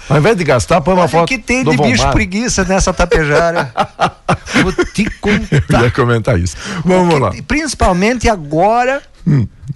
Ao 0.08 0.18
invés 0.18 0.36
de 0.36 0.42
gastar, 0.44 0.80
põe 0.80 0.92
uma 0.94 1.02
Olha 1.02 1.08
foto. 1.08 1.28
que 1.28 1.38
tem 1.38 1.62
de 1.64 1.76
bicho 1.76 1.98
Vomar. 1.98 2.12
preguiça 2.12 2.64
nessa 2.64 2.92
tapejara. 2.92 3.72
Vou 4.62 4.72
te 4.84 5.04
Eu 5.04 5.12
contar. 5.20 5.82
ia 5.84 5.90
comentar 5.92 6.38
isso. 6.38 6.56
Vamos 6.84 7.18
lá. 7.20 7.30
Que- 7.30 7.42
Principalmente 7.42 8.28
agora, 8.28 9.00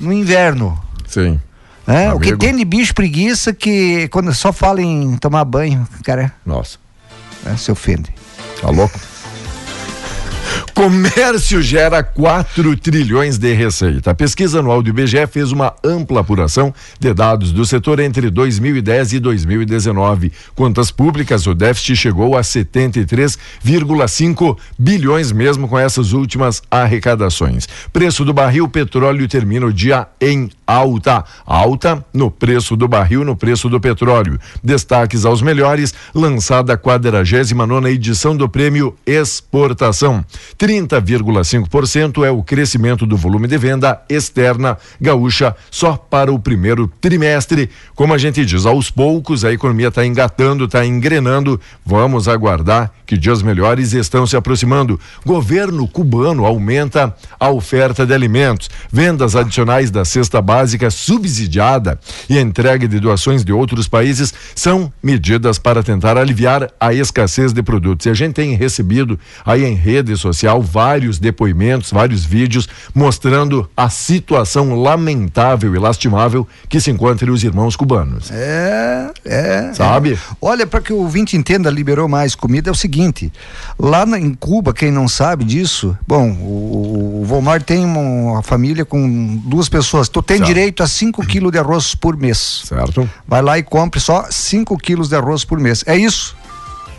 no 0.01 0.13
inverno. 0.13 0.77
Sim. 1.07 1.41
né? 1.87 2.13
O 2.13 2.19
que 2.19 2.37
tem 2.37 2.57
de 2.57 2.65
bicho 2.65 2.93
preguiça 2.95 3.53
que 3.55 4.09
quando 4.09 4.35
só 4.35 4.53
fala 4.53 4.83
em 4.83 5.17
tomar 5.19 5.45
banho, 5.45 5.87
cara, 6.05 6.33
Nossa. 6.45 6.79
né, 7.45 7.57
se 7.57 7.71
ofende. 7.71 8.13
Tá 8.61 8.71
louco? 8.71 8.99
Comércio 10.75 11.63
gera 11.63 12.03
4 12.03 12.77
trilhões 12.77 13.39
de 13.39 13.55
receita. 13.55 14.11
A 14.11 14.15
pesquisa 14.15 14.59
anual 14.59 14.83
do 14.83 14.91
IBGE 14.91 15.25
fez 15.29 15.53
uma 15.53 15.73
ampla 15.85 16.21
apuração 16.21 16.75
de 16.99 17.15
dados 17.15 17.53
do 17.53 17.65
setor 17.65 18.01
entre 18.01 18.29
2010 18.29 19.13
e 19.13 19.21
2019. 19.21 20.33
Contas 20.57 20.91
públicas, 20.91 21.47
o 21.47 21.55
déficit 21.55 21.95
chegou 21.95 22.37
a 22.37 22.41
73,5 22.41 24.59
bilhões 24.77 25.31
mesmo 25.31 25.69
com 25.69 25.79
essas 25.79 26.11
últimas 26.13 26.61
arrecadações. 26.69 27.69
Preço 27.93 28.25
do 28.25 28.35
barril 28.35 28.69
petróleo 28.69 29.29
termina 29.29 29.67
o 29.67 29.73
dia 29.73 30.09
em 30.21 30.51
alta. 30.67 31.25
Alta 31.47 32.05
no 32.13 32.33
preço 32.33 32.77
do 32.77 32.89
barril, 32.89 33.25
no 33.25 33.37
preço 33.37 33.69
do 33.69 33.81
petróleo. 33.81 34.41
Destaques 34.63 35.25
aos 35.25 35.41
melhores, 35.41 35.95
lançada 36.13 36.73
a 36.73 36.77
49 36.77 37.91
edição 37.91 38.37
do 38.37 38.49
prêmio 38.49 38.97
Exportação. 39.07 40.25
30,5% 40.65 42.25
é 42.25 42.31
o 42.31 42.43
crescimento 42.43 43.05
do 43.05 43.19
volume 43.19 43.47
de 43.47 43.59
venda 43.59 44.01
externa 44.09 44.79
gaúcha 44.99 45.55
só 45.71 45.95
para 45.95 46.33
o 46.33 46.39
primeiro 46.39 46.91
trimestre. 47.03 47.69
Como 47.95 48.15
a 48.15 48.19
gente 48.19 48.43
diz, 48.47 48.65
aos 48.65 48.91
poucos 48.91 49.45
a 49.45 49.53
economia 49.53 49.89
está 49.89 50.07
engatando, 50.07 50.65
está 50.65 50.87
engrenando. 50.87 51.61
Vamos 51.85 52.29
aguardar 52.29 52.91
que 53.05 53.19
dias 53.19 53.43
melhores 53.43 53.93
estão 53.93 54.27
se 54.27 54.39
aproximando. 54.39 54.99
Governo 55.27 55.87
cubano 55.87 56.47
aumenta 56.47 57.15
a 57.39 57.51
oferta 57.51 58.07
de 58.07 58.15
alimentos. 58.15 58.71
Vendas 58.91 59.37
adicionais 59.37 59.91
da 59.91 60.03
cesta 60.03 60.41
básica 60.41 60.91
subsidiada 60.91 62.01
e 62.27 62.39
entrega 62.39 62.89
de 62.89 62.99
doações 62.99 63.45
de 63.45 63.53
outros 63.53 63.87
países 63.87 64.33
são 64.55 64.91
medidas 65.03 65.59
para 65.59 65.83
tentar 65.83 66.17
aliviar 66.17 66.71
a 66.81 66.95
escassez 66.95 67.53
de 67.53 67.63
produtos. 67.63 68.07
E 68.07 68.09
a 68.09 68.15
gente 68.15 68.33
tem 68.33 68.55
recebido 68.55 69.21
aí 69.45 69.63
em 69.63 69.75
rede 69.75 70.17
social 70.17 70.54
vários 70.61 71.19
depoimentos, 71.19 71.91
vários 71.91 72.25
vídeos 72.25 72.69
mostrando 72.95 73.69
a 73.77 73.89
situação 73.91 74.75
lamentável 74.81 75.75
e 75.75 75.79
lastimável 75.79 76.47
que 76.69 76.81
se 76.81 76.91
encontra 76.91 77.31
os 77.33 77.43
irmãos 77.45 77.77
cubanos. 77.77 78.31
É, 78.31 79.11
é. 79.25 79.73
Sabe? 79.75 80.15
é. 80.15 80.19
Olha, 80.41 80.67
para 80.67 80.81
que 80.81 80.93
o 80.93 80.99
ouvinte 80.99 81.37
entenda, 81.37 81.71
liberou 81.71 82.09
mais 82.09 82.35
comida, 82.35 82.71
é 82.71 82.73
o 82.73 82.75
seguinte: 82.75 83.33
lá 83.79 84.05
na- 84.07 84.19
em 84.19 84.35
Cuba, 84.35 84.73
quem 84.73 84.91
não 84.91 85.07
sabe 85.09 85.45
disso, 85.45 85.97
bom, 86.07 86.31
o, 86.33 87.21
o 87.23 87.25
Volmar 87.25 87.63
tem 87.63 87.85
uma, 87.85 88.01
uma 88.01 88.43
família 88.43 88.85
com 88.85 89.37
duas 89.45 89.69
pessoas. 89.69 90.09
Tu 90.09 90.23
tem 90.23 90.39
Certo. 90.39 90.49
direito 90.49 90.83
a 90.83 90.87
5 90.87 91.27
quilos 91.27 91.53
de 91.53 91.59
arroz 91.59 91.95
por 91.95 92.17
mês. 92.17 92.63
Certo? 92.65 93.09
Vai 93.27 93.43
lá 93.43 93.59
e 93.59 93.63
compre 93.63 94.01
só 94.01 94.27
5 94.31 94.77
quilos 94.79 95.09
de 95.09 95.17
arroz 95.17 95.45
por 95.45 95.59
mês. 95.59 95.83
É 95.87 95.97
isso. 95.97 96.37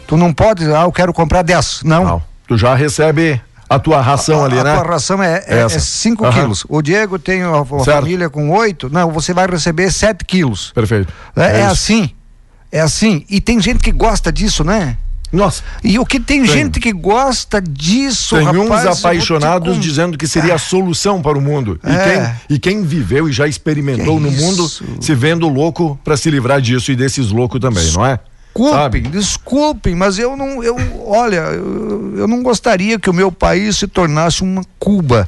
Tu 0.07 0.15
não 0.17 0.31
pode, 0.33 0.63
ah, 0.65 0.83
eu 0.83 0.91
quero 0.91 1.11
comprar 1.13 1.41
10. 1.41 1.81
Não. 1.83 2.03
Não. 2.05 2.23
Tu 2.47 2.57
já 2.57 2.75
recebe 2.75 3.41
a 3.69 3.79
tua 3.79 3.99
ração 4.01 4.43
a, 4.43 4.45
ali, 4.45 4.59
a 4.59 4.63
né? 4.63 4.75
tua 4.75 4.83
ração 4.87 5.21
é 5.23 5.67
5 5.69 6.23
é, 6.23 6.27
é 6.27 6.29
Aham. 6.31 6.41
quilos. 6.41 6.65
O 6.69 6.81
Diego 6.81 7.17
tem 7.17 7.43
uma, 7.43 7.61
uma 7.61 7.83
família 7.85 8.29
com 8.29 8.49
8. 8.51 8.89
Não, 8.89 9.11
você 9.11 9.33
vai 9.33 9.47
receber 9.47 9.91
7 9.91 10.23
quilos. 10.25 10.71
Perfeito. 10.73 11.11
É, 11.35 11.43
é 11.45 11.59
isso. 11.61 11.71
assim. 11.71 12.09
É 12.71 12.79
assim. 12.81 13.25
E 13.29 13.41
tem 13.41 13.59
gente 13.59 13.79
que 13.79 13.91
gosta 13.91 14.31
disso, 14.31 14.63
né? 14.63 14.97
Nossa, 15.33 15.63
E 15.83 15.97
o 15.99 16.05
que 16.05 16.17
tem, 16.19 16.43
Tem. 16.43 16.51
gente 16.51 16.79
que 16.79 16.93
gosta 16.93 17.59
disso, 17.59 18.35
tem 18.37 18.45
rapaz, 18.45 18.63
vou 18.69 18.77
uns 18.91 18.99
apaixonados 18.99 19.79
dizendo 19.81 20.17
que 20.17 20.27
seria 20.27 20.53
a 20.55 20.57
solução 20.57 21.21
para 21.21 21.37
o 21.37 21.41
mundo. 21.41 21.77
E, 21.83 21.89
É. 21.91 22.37
quem, 22.47 22.55
e 22.55 22.59
quem 22.59 22.83
viveu 22.83 23.27
e 23.27 23.33
já 23.33 23.45
experimentou 23.47 24.15
Que 24.17 24.23
no 24.23 24.31
mundo 24.31 24.65
isso? 24.65 24.85
se 25.01 25.13
vendo 25.15 25.49
louco 25.49 25.99
para 26.05 26.15
se 26.15 26.29
livrar 26.29 26.61
disso 26.61 26.89
e 26.91 26.95
desses 26.95 27.31
loucos 27.31 27.59
também, 27.59 27.91
não 27.91 28.05
é? 28.05 28.19
Desculpem, 28.55 28.73
Sabe? 28.73 29.01
desculpem, 29.01 29.95
mas 29.95 30.17
eu 30.17 30.37
não, 30.37 30.63
eu, 30.63 30.77
olha, 31.05 31.41
eu, 31.41 32.19
eu 32.19 32.27
não 32.27 32.41
gostaria 32.41 32.97
que 32.97 33.09
o 33.09 33.13
meu 33.13 33.29
país 33.29 33.77
se 33.77 33.85
tornasse 33.85 34.43
uma 34.43 34.63
Cuba. 34.79 35.27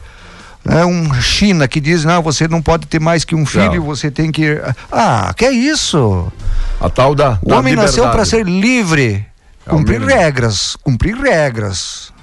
É 0.66 0.86
um 0.86 1.13
China 1.22 1.68
que 1.68 1.80
diz, 1.82 2.06
não, 2.06 2.22
você 2.22 2.48
não 2.48 2.62
pode 2.62 2.88
ter 2.88 3.00
mais 3.00 3.26
que 3.26 3.36
um 3.36 3.46
filho, 3.46 3.84
você 3.84 4.10
tem 4.10 4.32
que. 4.32 4.62
Ah, 4.92 5.34
que 5.36 5.46
é 5.46 5.52
isso? 5.52 6.32
A 6.80 6.90
tal 6.90 7.13
da. 7.13 7.38
O 7.42 7.50
da 7.50 7.58
homem 7.58 7.76
nasceu 7.76 8.06
liberdade. 8.06 8.16
para 8.16 8.26
ser 8.26 8.46
livre, 8.46 9.26
É 9.66 9.70
o 9.70 9.76
cumprir 9.76 10.02
regras, 10.02 10.78
cumprir 10.84 11.16
regras. 11.16 12.13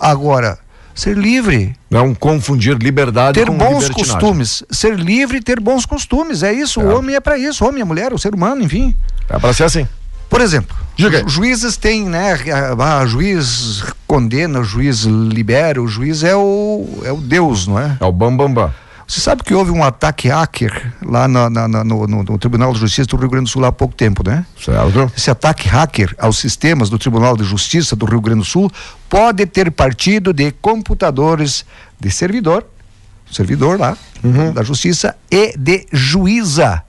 Agora, 0.00 0.58
ser 0.94 1.16
livre, 1.16 1.74
Não 1.90 2.14
confundir 2.14 2.76
liberdade 2.76 3.38
ter 3.38 3.46
com 3.46 3.56
bons 3.56 3.88
costumes, 3.90 4.62
ser 4.70 4.98
livre 4.98 5.38
e 5.38 5.42
ter 5.42 5.60
bons 5.60 5.86
costumes, 5.86 6.42
é 6.42 6.52
isso. 6.52 6.80
É. 6.80 6.84
O 6.84 6.98
homem 6.98 7.14
é 7.14 7.20
para 7.20 7.38
isso, 7.38 7.64
o 7.64 7.68
homem, 7.68 7.82
a 7.82 7.86
mulher, 7.86 8.12
o 8.12 8.18
ser 8.18 8.34
humano, 8.34 8.62
enfim. 8.62 8.94
É 9.28 9.38
para 9.38 9.52
ser 9.52 9.64
assim. 9.64 9.86
Por 10.28 10.40
exemplo, 10.40 10.76
Diga 10.96 11.24
juízes 11.28 11.76
têm, 11.76 12.06
né? 12.06 12.34
Ah, 12.78 13.04
juiz 13.06 13.82
condena, 14.06 14.60
o 14.60 14.64
juiz 14.64 15.02
libera, 15.02 15.80
o 15.82 15.86
juiz 15.86 16.22
é 16.24 16.34
o, 16.34 16.86
é 17.04 17.12
o 17.12 17.18
Deus, 17.18 17.66
não 17.66 17.78
é? 17.78 17.96
É 18.00 18.04
o 18.04 18.10
bam 18.12 18.34
bam 18.36 18.52
bam. 18.52 18.72
Você 19.06 19.20
sabe 19.20 19.44
que 19.44 19.54
houve 19.54 19.70
um 19.70 19.84
ataque 19.84 20.26
hacker 20.28 20.92
lá 21.04 21.28
na- 21.28 21.48
na- 21.48 21.68
na- 21.68 21.84
no, 21.84 22.06
no- 22.08 22.38
Tribunal 22.38 22.72
de 22.72 22.80
Justiça 22.80 23.06
do 23.06 23.16
Rio 23.16 23.28
Grande 23.28 23.44
do 23.44 23.50
Sul 23.50 23.64
há 23.64 23.70
pouco 23.70 23.94
tempo, 23.94 24.28
né? 24.28 24.44
Certo? 24.60 25.12
Esse 25.16 25.30
ataque 25.30 25.68
hacker 25.68 26.12
aos 26.18 26.38
sistemas 26.38 26.88
do 26.90 26.98
Tribunal 26.98 27.36
de 27.36 27.44
Justiça 27.44 27.94
do 27.94 28.04
Rio 28.06 28.20
Grande 28.20 28.40
do 28.40 28.44
Sul 28.46 28.68
pode 29.08 29.46
ter 29.46 29.70
partido 29.70 30.32
de 30.32 30.50
computadores 30.50 31.64
de 32.00 32.10
servidor, 32.10 32.66
servidor 33.30 33.78
lá, 33.78 33.96
Uhum. 34.24 34.50
da 34.52 34.62
Justiça, 34.64 35.14
e 35.30 35.56
de 35.56 35.86
juíza. 35.92 36.82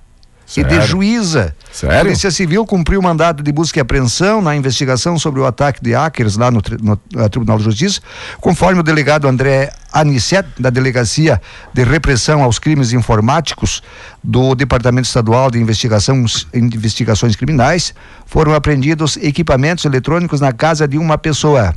E 0.55 0.63
de 0.63 0.81
juíza. 0.87 1.53
Sério? 1.77 1.95
A 1.95 2.03
Polícia 2.05 2.31
Civil 2.31 2.65
cumpriu 2.65 2.99
mandado 3.03 3.43
de 3.43 3.51
busca 3.51 3.77
e 3.77 3.81
apreensão 3.81 4.41
na 4.41 4.55
investigação 4.55 5.19
sobre 5.19 5.39
o 5.39 5.45
ataque 5.45 5.79
de 5.79 5.93
hackers 5.93 6.35
lá 6.35 6.49
no, 6.49 6.59
no, 6.81 6.99
eh, 7.15 7.29
Tribunal 7.29 7.59
de 7.59 7.65
Justiça, 7.65 8.01
conforme 8.41 8.79
o 8.79 8.83
delegado 8.83 9.27
André 9.27 9.71
Anicet, 9.93 10.47
da 10.57 10.71
Delegacia 10.71 11.39
de 11.71 11.83
Repressão 11.83 12.41
aos 12.41 12.57
Crimes 12.57 12.93
Informáticos 12.93 13.83
do 14.23 14.55
Departamento 14.55 15.07
Estadual 15.07 15.51
de 15.51 15.59
Investigações, 15.59 16.47
Investigações 16.51 17.35
Criminais, 17.35 17.93
foram 18.25 18.55
apreendidos 18.55 19.15
equipamentos 19.17 19.85
eletrônicos 19.85 20.41
na 20.41 20.51
casa 20.51 20.87
de 20.87 20.97
uma 20.97 21.15
pessoa. 21.15 21.75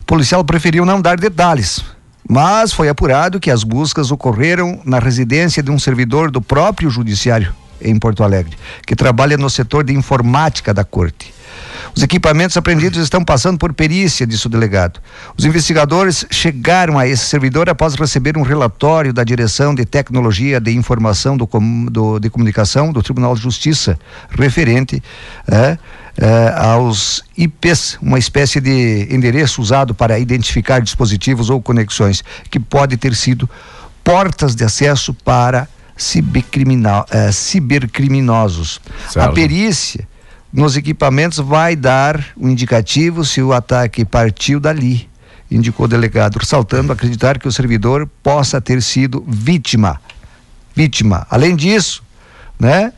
O 0.00 0.04
policial 0.06 0.42
preferiu 0.42 0.86
não 0.86 1.02
dar 1.02 1.18
detalhes, 1.18 1.84
mas 2.26 2.72
foi 2.72 2.88
apurado 2.88 3.38
que 3.38 3.50
as 3.50 3.62
buscas 3.62 4.10
ocorreram 4.10 4.80
na 4.82 4.98
residência 4.98 5.62
de 5.62 5.70
um 5.70 5.78
servidor 5.78 6.30
do 6.30 6.40
próprio 6.40 6.88
judiciário 6.88 7.54
em 7.80 7.98
Porto 7.98 8.22
Alegre, 8.22 8.56
que 8.86 8.96
trabalha 8.96 9.36
no 9.36 9.48
setor 9.50 9.84
de 9.84 9.92
informática 9.92 10.72
da 10.74 10.84
corte. 10.84 11.34
Os 11.94 12.02
equipamentos 12.02 12.56
apreendidos 12.58 12.98
estão 12.98 13.24
passando 13.24 13.56
por 13.58 13.72
perícia, 13.72 14.26
disse 14.26 14.46
o 14.46 14.50
delegado. 14.50 15.00
Os 15.36 15.46
investigadores 15.46 16.26
chegaram 16.30 16.98
a 16.98 17.06
esse 17.08 17.24
servidor 17.24 17.70
após 17.70 17.94
receber 17.94 18.36
um 18.36 18.42
relatório 18.42 19.12
da 19.14 19.24
Direção 19.24 19.74
de 19.74 19.86
Tecnologia 19.86 20.60
de 20.60 20.72
Informação 20.72 21.36
do, 21.38 21.48
do- 21.90 22.18
de 22.18 22.28
Comunicação 22.28 22.92
do 22.92 23.02
Tribunal 23.02 23.34
de 23.34 23.40
Justiça, 23.40 23.98
referente 24.30 25.02
eh, 25.48 25.78
eh, 26.18 26.54
aos 26.58 27.24
IPs, 27.36 27.96
uma 28.02 28.18
espécie 28.18 28.60
de 28.60 29.08
endereço 29.10 29.62
usado 29.62 29.94
para 29.94 30.18
identificar 30.18 30.80
dispositivos 30.80 31.48
ou 31.48 31.62
conexões, 31.62 32.22
que 32.50 32.60
pode 32.60 32.98
ter 32.98 33.14
sido 33.14 33.48
portas 34.04 34.54
de 34.54 34.64
acesso 34.64 35.14
para 35.14 35.66
cibercriminal, 35.96 37.06
eh, 37.10 37.32
cibercriminosos. 37.32 38.80
Certo. 39.08 39.30
A 39.30 39.32
perícia 39.32 40.06
nos 40.52 40.76
equipamentos 40.76 41.38
vai 41.38 41.74
dar 41.76 42.24
um 42.36 42.48
indicativo 42.48 43.24
se 43.24 43.42
o 43.42 43.52
ataque 43.52 44.04
partiu 44.04 44.60
dali, 44.60 45.08
indicou 45.50 45.86
o 45.86 45.88
delegado, 45.88 46.36
ressaltando 46.38 46.92
acreditar 46.92 47.38
que 47.38 47.48
o 47.48 47.52
servidor 47.52 48.08
possa 48.22 48.60
ter 48.60 48.82
sido 48.82 49.24
vítima. 49.26 50.00
Vítima. 50.74 51.26
Além 51.30 51.56
disso, 51.56 52.02
né? 52.58 52.92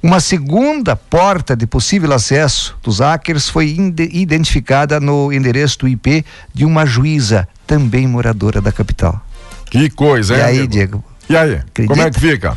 Uma 0.00 0.20
segunda 0.20 0.94
porta 0.94 1.56
de 1.56 1.66
possível 1.66 2.12
acesso 2.12 2.76
dos 2.82 3.00
hackers 3.00 3.48
foi 3.48 3.76
identificada 4.12 5.00
no 5.00 5.32
endereço 5.32 5.80
do 5.80 5.88
IP 5.88 6.24
de 6.54 6.64
uma 6.64 6.86
juíza, 6.86 7.48
também 7.66 8.06
moradora 8.06 8.60
da 8.60 8.70
capital. 8.70 9.20
Que 9.68 9.90
coisa, 9.90 10.34
hein? 10.34 10.40
e 10.40 10.42
aí, 10.44 10.58
amigo? 10.58 10.72
Diego? 10.72 11.04
E 11.28 11.36
aí? 11.36 11.60
Como 11.86 12.00
é 12.02 12.10
que 12.10 12.20
fica? 12.20 12.56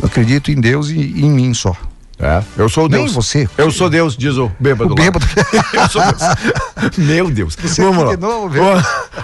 Eu 0.00 0.06
acredito 0.06 0.50
em 0.50 0.60
Deus 0.60 0.90
e 0.90 0.98
em 1.00 1.30
mim 1.30 1.54
só. 1.54 1.76
É, 2.20 2.42
eu 2.56 2.68
sou 2.68 2.88
Nem 2.88 3.02
Deus. 3.02 3.14
você. 3.14 3.48
Eu 3.56 3.70
sou 3.70 3.88
Deus, 3.88 4.16
diz 4.16 4.36
o 4.36 4.50
bêbado. 4.58 4.90
O 4.90 4.94
bêbado. 4.94 5.24
eu 5.72 5.88
sou 5.88 6.02
Deus. 6.02 6.96
Meu 6.98 7.30
Deus. 7.30 7.54
Você 7.54 7.80
Vamos 7.80 8.04
lá. 8.04 8.10
de 8.16 8.20
novo, 8.20 8.56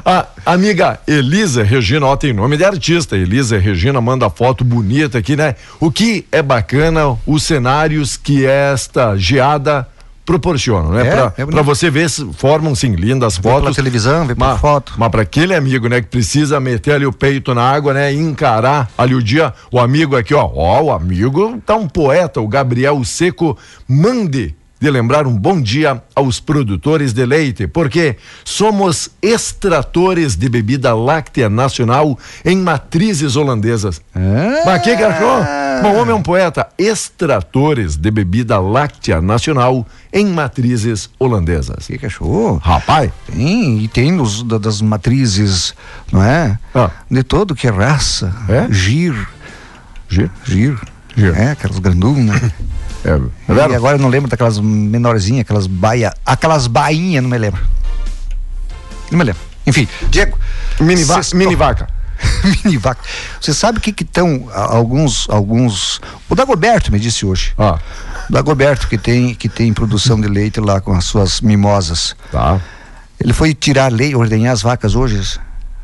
A 0.04 0.26
amiga 0.46 1.00
Elisa 1.04 1.64
Regina, 1.64 2.06
ó, 2.06 2.16
tem 2.16 2.32
nome 2.32 2.56
de 2.56 2.64
artista. 2.64 3.16
Elisa 3.16 3.58
Regina 3.58 4.00
manda 4.00 4.30
foto 4.30 4.64
bonita 4.64 5.18
aqui, 5.18 5.34
né? 5.34 5.56
O 5.80 5.90
que 5.90 6.24
é 6.30 6.40
bacana, 6.40 7.16
os 7.26 7.42
cenários 7.42 8.16
que 8.16 8.46
esta 8.46 9.16
geada 9.16 9.88
proporciona, 10.24 10.88
né? 10.90 11.06
É, 11.08 11.10
pra, 11.10 11.32
é 11.36 11.46
pra 11.46 11.62
você 11.62 11.90
ver, 11.90 12.08
se 12.08 12.24
formam 12.32 12.74
sim 12.74 12.94
lindas 12.94 13.36
Vê 13.36 13.42
pela 13.42 13.60
fotos. 13.60 13.76
televisão, 13.76 14.26
vê 14.26 14.34
Mas, 14.36 14.60
foto. 14.60 14.94
mas 14.96 15.08
para 15.10 15.22
aquele 15.22 15.54
amigo, 15.54 15.88
né, 15.88 16.00
que 16.00 16.08
precisa 16.08 16.58
meter 16.58 16.94
ali 16.94 17.06
o 17.06 17.12
peito 17.12 17.54
na 17.54 17.62
água, 17.62 17.92
né, 17.92 18.12
e 18.12 18.18
encarar 18.18 18.90
ali 18.96 19.14
o 19.14 19.22
dia, 19.22 19.52
o 19.70 19.78
amigo 19.78 20.16
aqui, 20.16 20.32
ó, 20.34 20.50
ó, 20.54 20.82
o 20.82 20.90
amigo 20.92 21.60
tá 21.66 21.74
um 21.76 21.86
poeta, 21.86 22.40
o 22.40 22.48
Gabriel 22.48 23.02
Seco, 23.04 23.56
mande 23.88 24.54
de 24.80 24.90
lembrar 24.90 25.26
um 25.26 25.36
bom 25.36 25.60
dia 25.60 26.02
aos 26.14 26.40
produtores 26.40 27.12
de 27.14 27.24
leite, 27.24 27.66
porque 27.66 28.16
somos 28.44 29.08
extratores 29.22 30.36
de 30.36 30.48
bebida 30.48 30.94
láctea 30.94 31.48
nacional 31.48 32.18
em 32.44 32.56
matrizes 32.58 33.34
holandesas. 33.36 34.00
Ah. 34.14 34.62
Mas 34.66 34.82
que 34.82 34.94
garçom? 34.94 35.44
Bom, 35.82 35.94
homem 35.96 36.12
é 36.12 36.14
um 36.14 36.22
poeta. 36.22 36.68
Extratores 36.78 37.96
de 37.96 38.10
bebida 38.10 38.58
láctea 38.58 39.20
nacional 39.20 39.86
em 40.12 40.26
matrizes 40.26 41.08
holandesas. 41.18 41.86
Que 41.86 41.96
cachorro? 41.98 42.58
Rapaz, 42.62 43.10
Tem, 43.32 43.78
e 43.80 43.88
tem 43.88 44.12
nos, 44.12 44.42
da- 44.42 44.58
das 44.58 44.82
matrizes, 44.82 45.74
não 46.12 46.22
é? 46.22 46.58
Ah. 46.74 46.90
De 47.10 47.22
todo 47.22 47.54
que 47.54 47.66
é 47.66 47.70
raça. 47.70 48.34
É? 48.48 48.66
Gir. 48.72 49.14
Gir. 50.08 50.30
Gir. 50.44 50.78
Gir. 51.16 51.34
É, 51.36 51.50
aquelas 51.52 51.78
grandunas. 51.78 52.42
É, 53.04 53.10
é 53.10 53.70
e 53.70 53.74
agora 53.74 53.96
eu 53.96 54.00
não 54.00 54.08
lembro 54.08 54.28
daquelas 54.30 54.58
menorzinhas, 54.58 55.42
aquelas 55.42 55.66
baia. 55.66 56.12
Aquelas 56.24 56.66
bainhas, 56.66 57.22
não 57.22 57.30
me 57.30 57.38
lembro. 57.38 57.60
Não 59.10 59.18
me 59.18 59.24
lembro. 59.24 59.40
Enfim, 59.66 59.88
Diego. 60.10 60.38
Mini, 60.80 61.04
va 61.04 61.22
cê- 61.22 61.36
mini 61.36 61.54
vaca. 61.54 61.86
mini 62.64 62.76
vaca. 62.78 63.00
Você 63.40 63.54
sabe 63.54 63.78
o 63.78 63.80
que 63.80 63.94
estão 64.02 64.48
alguns 64.52 65.26
alguns 65.30 66.00
o 66.28 66.34
Dagoberto 66.34 66.90
me 66.90 66.98
disse 66.98 67.24
hoje. 67.24 67.52
Ah, 67.58 67.78
O 68.28 68.32
Dagoberto 68.32 68.88
que 68.88 68.98
tem 68.98 69.34
que 69.34 69.48
tem 69.48 69.72
produção 69.72 70.20
de 70.20 70.26
leite 70.28 70.60
lá 70.60 70.80
com 70.80 70.92
as 70.94 71.04
suas 71.04 71.40
mimosas. 71.40 72.16
tá. 72.30 72.60
Ele 73.20 73.32
foi 73.32 73.54
tirar 73.54 73.90
leite, 73.92 74.16
ordenhar 74.16 74.52
as 74.52 74.60
vacas 74.62 74.94
hoje. 74.94 75.38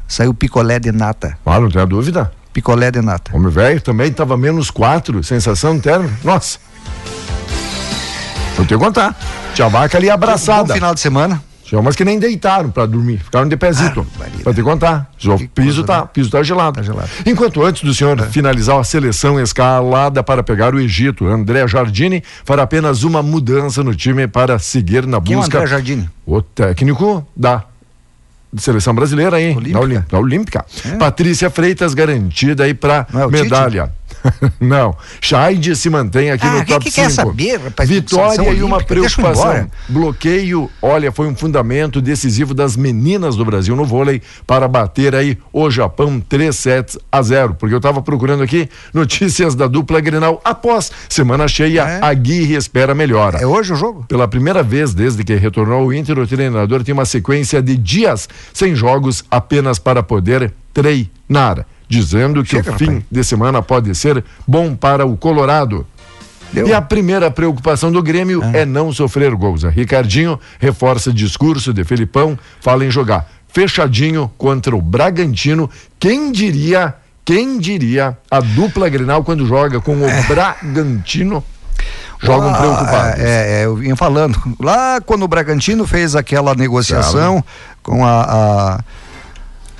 Saiu 0.09 0.35
picolé 0.35 0.79
de 0.81 0.91
nata. 0.91 1.39
Ah, 1.47 1.61
não 1.61 1.71
tenha 1.71 1.87
dúvida. 1.87 2.31
Picolé 2.53 2.91
de 2.91 3.01
nata. 3.01 3.35
Homem 3.35 3.51
velho 3.51 3.81
também 3.81 4.13
tava 4.13 4.37
menos 4.37 4.71
quatro, 4.71 5.23
sensação 5.23 5.79
térmica. 5.79 6.15
Nossa. 6.25 6.59
Vou 8.57 8.67
te 8.67 8.77
contar. 8.77 9.17
Tinha 9.55 9.69
vaca 9.69 9.97
ali 9.97 10.11
abraçada. 10.11 10.75
final 10.75 10.95
de 10.95 11.01
semana. 11.01 11.43
Tinha 11.71 11.81
umas 11.81 11.95
que 11.95 12.05
nem 12.05 12.19
deitaram 12.19 12.69
pra 12.69 12.85
dormir, 12.85 13.19
ficaram 13.19 13.49
de 13.49 13.57
pezito. 13.57 14.03
barbaridade. 14.03 14.43
pra 14.43 14.53
te 14.53 14.61
contar. 14.61 15.11
O 15.25 15.49
piso 15.49 15.51
coisa, 15.55 15.85
tá, 15.85 16.01
né? 16.01 16.09
piso 16.13 16.29
tá 16.29 16.43
gelado. 16.43 16.77
Tá 16.77 16.83
gelado. 16.83 17.09
Enquanto 17.25 17.63
antes 17.65 17.85
do 17.85 17.95
senhor 17.95 18.21
finalizar 18.23 18.77
a 18.77 18.83
seleção 18.83 19.39
escalada 19.41 20.21
para 20.21 20.43
pegar 20.43 20.75
o 20.75 20.81
Egito, 20.81 21.29
André 21.29 21.65
Jardini 21.69 22.25
fará 22.45 22.65
apenas 22.65 23.05
uma 23.05 23.23
mudança 23.23 23.85
no 23.85 23.95
time 23.95 24.27
para 24.27 24.59
seguir 24.59 25.07
na 25.07 25.21
Quem 25.21 25.35
é 25.35 25.39
busca. 25.39 25.59
André 25.59 25.71
Jardine? 25.71 26.11
O 26.27 26.43
técnico 26.43 27.25
da 27.37 27.63
seleção 28.57 28.95
brasileira 28.95 29.37
aí, 29.37 29.55
Olímpica? 29.57 29.81
Olim- 29.81 30.05
da 30.11 30.19
Olímpica. 30.19 30.65
É. 30.85 30.97
Patrícia 30.97 31.51
Freitas 31.51 31.95
garantida 31.95 32.65
aí 32.65 32.75
para 32.75 33.07
é 33.13 33.27
medalha. 33.29 33.93
Não. 34.61 34.95
Chaide 35.21 35.75
se 35.77 35.89
mantém 35.91 36.31
aqui 36.31 36.47
Ah, 36.47 36.59
no 36.59 36.65
top 36.67 36.85
que 36.85 36.91
quer 36.91 37.11
5. 37.11 37.29
saber, 37.29 37.57
rapaz, 37.61 37.89
Vitória 37.89 38.51
e 38.53 38.63
uma 38.63 38.77
olímpica, 38.77 38.85
preocupação. 38.95 39.71
Bloqueio, 39.89 40.71
olha, 40.83 41.11
foi 41.13 41.27
um 41.27 41.35
fundamento 41.37 42.01
decisivo 42.01 42.55
das 42.55 42.77
meninas 42.77 43.37
do 43.37 43.45
Brasil 43.45 43.75
no 43.77 43.85
vôlei 43.85 44.21
para 44.47 44.67
bater 44.69 45.15
aí 45.15 45.39
o 45.53 45.71
Japão 45.71 46.21
3 46.21 46.55
sets 46.55 46.99
a 47.11 47.23
0. 47.23 47.55
Porque 47.55 47.75
eu 47.75 47.79
estava 47.79 48.01
procurando 48.03 48.43
aqui 48.43 48.69
notícias 48.93 49.55
da 49.55 49.67
dupla 49.67 50.01
Grenal 50.01 50.41
após 50.45 50.91
semana 51.09 51.47
cheia, 51.49 51.83
É. 51.83 51.99
a 52.03 52.13
Guirre 52.15 52.55
espera 52.57 52.95
melhora. 52.95 53.39
É 53.39 53.47
hoje 53.47 53.73
o 53.73 53.77
jogo? 53.77 54.05
Pela 54.09 54.27
primeira 54.29 54.63
vez 54.63 54.93
desde 54.95 55.23
que 55.25 55.35
retornou 55.35 55.81
ao 55.83 55.93
Inter, 55.93 56.19
o 56.19 56.27
treinador 56.27 56.83
tem 56.83 56.93
uma 56.93 57.05
sequência 57.05 57.63
de 57.63 57.77
dias 57.77 58.29
sem 58.53 58.75
jogos 58.75 59.25
apenas 59.31 59.79
para 59.79 60.03
poder 60.03 60.53
treinar, 60.73 61.67
dizendo 61.91 62.43
que 62.45 62.51
Chega, 62.51 62.71
o 62.73 62.79
fim 62.79 62.85
rapaz. 62.87 63.05
de 63.11 63.25
semana 63.25 63.61
pode 63.61 63.93
ser 63.97 64.25
bom 64.47 64.75
para 64.77 65.05
o 65.05 65.17
Colorado. 65.17 65.85
Deu. 66.53 66.67
E 66.69 66.73
a 66.73 66.81
primeira 66.81 67.31
preocupação 67.31 67.91
do 67.93 68.03
Grêmio 68.03 68.41
é 68.55 68.65
não 68.65 68.93
sofrer 68.93 69.35
gols. 69.35 69.65
Ricardinho 69.65 70.39
reforça 70.59 71.13
discurso 71.13 71.73
de 71.75 71.85
Felipão, 71.85 72.39
fala 72.61 72.85
em 72.85 72.91
jogar 72.91 73.29
fechadinho 73.49 74.31
contra 74.39 74.75
o 74.75 74.81
Bragantino. 74.81 75.69
Quem 75.99 76.31
diria, 76.33 76.95
quem 77.25 77.59
diria 77.59 78.17
a 78.31 78.41
dupla 78.41 78.89
Grenal 78.89 79.23
quando 79.25 79.45
joga 79.47 79.81
com 79.81 79.95
o 79.97 80.23
Bragantino? 80.29 81.43
Jogam 82.23 82.51
Ah, 82.53 82.59
preocupados. 82.59 83.21
É, 83.21 83.63
é, 83.63 83.65
eu 83.65 83.77
vinha 83.77 83.97
falando. 83.97 84.39
Lá 84.61 85.01
quando 85.01 85.23
o 85.23 85.29
Bragantino 85.29 85.87
fez 85.87 86.15
aquela 86.15 86.55
negociação 86.55 87.43
com 87.83 88.05
a. 88.05 88.23
a- 88.23 88.81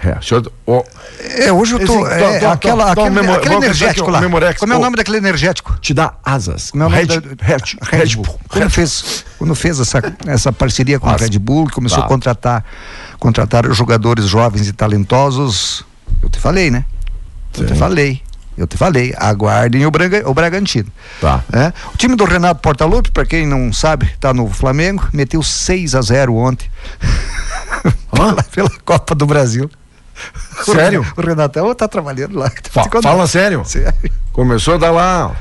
É, 0.03 0.19
senhor- 0.23 0.51
ó, 0.67 0.83
É, 1.21 1.53
hoje 1.53 1.75
eu 1.75 1.85
tô. 1.87 2.07
Esse- 2.07 2.15
é, 2.15 2.39
tó, 2.39 2.47
tó, 2.47 2.53
aquela, 2.53 2.95
tó, 2.95 3.05
aquele, 3.05 3.31
aquele 3.31 3.55
energético 3.57 4.11
lá. 4.11 4.21
Memorex. 4.21 4.59
Como 4.59 4.73
é 4.73 4.77
o 4.77 4.79
Ô. 4.79 4.83
nome 4.83 4.97
daquele 4.97 5.19
energético? 5.19 5.77
te 5.81 5.93
dá 5.93 6.15
asas. 6.25 6.71
Como 6.71 6.85
é 6.85 6.87
o 6.87 6.91
nome 6.91 7.03
Red, 7.03 7.07
da- 7.21 7.45
Red, 7.45 7.57
Red 7.83 7.99
Red 7.99 8.15
Bull. 8.17 8.25
Bull. 8.25 8.41
Quando 8.49 8.71
fez, 8.71 9.25
quando 9.39 9.55
fez 9.55 9.79
essa, 9.79 10.01
essa 10.27 10.53
parceria 10.53 10.99
com 10.99 11.09
a 11.09 11.17
Red 11.17 11.39
Bull, 11.39 11.69
começou 11.71 11.99
Tá. 12.01 12.05
a 12.07 12.09
contratar, 12.09 12.65
contratar 13.19 13.71
jogadores 13.73 14.25
jovens 14.27 14.69
e 14.69 14.73
talentosos. 14.73 15.85
Eu 16.23 16.31
te 16.31 16.39
falei, 16.41 16.71
né? 16.71 16.85
Eu 17.59 17.67
te 17.67 17.75
falei. 17.75 18.23
Eu 18.57 18.67
te 18.67 18.77
falei. 18.77 19.15
Aguardem 19.19 19.85
o, 19.87 19.91
Braga, 19.91 20.29
o 20.29 20.35
Bragantino. 20.35 20.91
Tá. 21.21 21.43
É. 21.53 21.73
O 21.95 21.97
time 21.97 22.15
do 22.17 22.25
Renato 22.25 22.61
Portaluppi, 22.61 23.11
para 23.11 23.25
quem 23.27 23.47
não 23.47 23.73
sabe, 23.73 24.11
tá 24.21 24.33
no 24.35 24.49
Flamengo, 24.49 25.09
meteu 25.13 25.43
6 25.43 25.95
a 25.95 26.03
0 26.03 26.35
ontem. 26.37 26.69
pela, 28.11 28.43
pela 28.53 28.71
Copa 28.85 29.15
do 29.15 29.25
Brasil. 29.27 29.71
Sério? 30.65 31.05
O 31.17 31.21
Renatão 31.21 31.75
tá 31.75 31.89
trabalhando 31.89 32.39
lá. 32.39 32.51
Fa- 32.71 32.85
fala 33.03 33.27
sério. 33.27 33.63
Sério. 33.65 33.93
Começou 34.33 34.75
a 34.75 34.79
dar 34.79 34.91
lá 34.91 35.33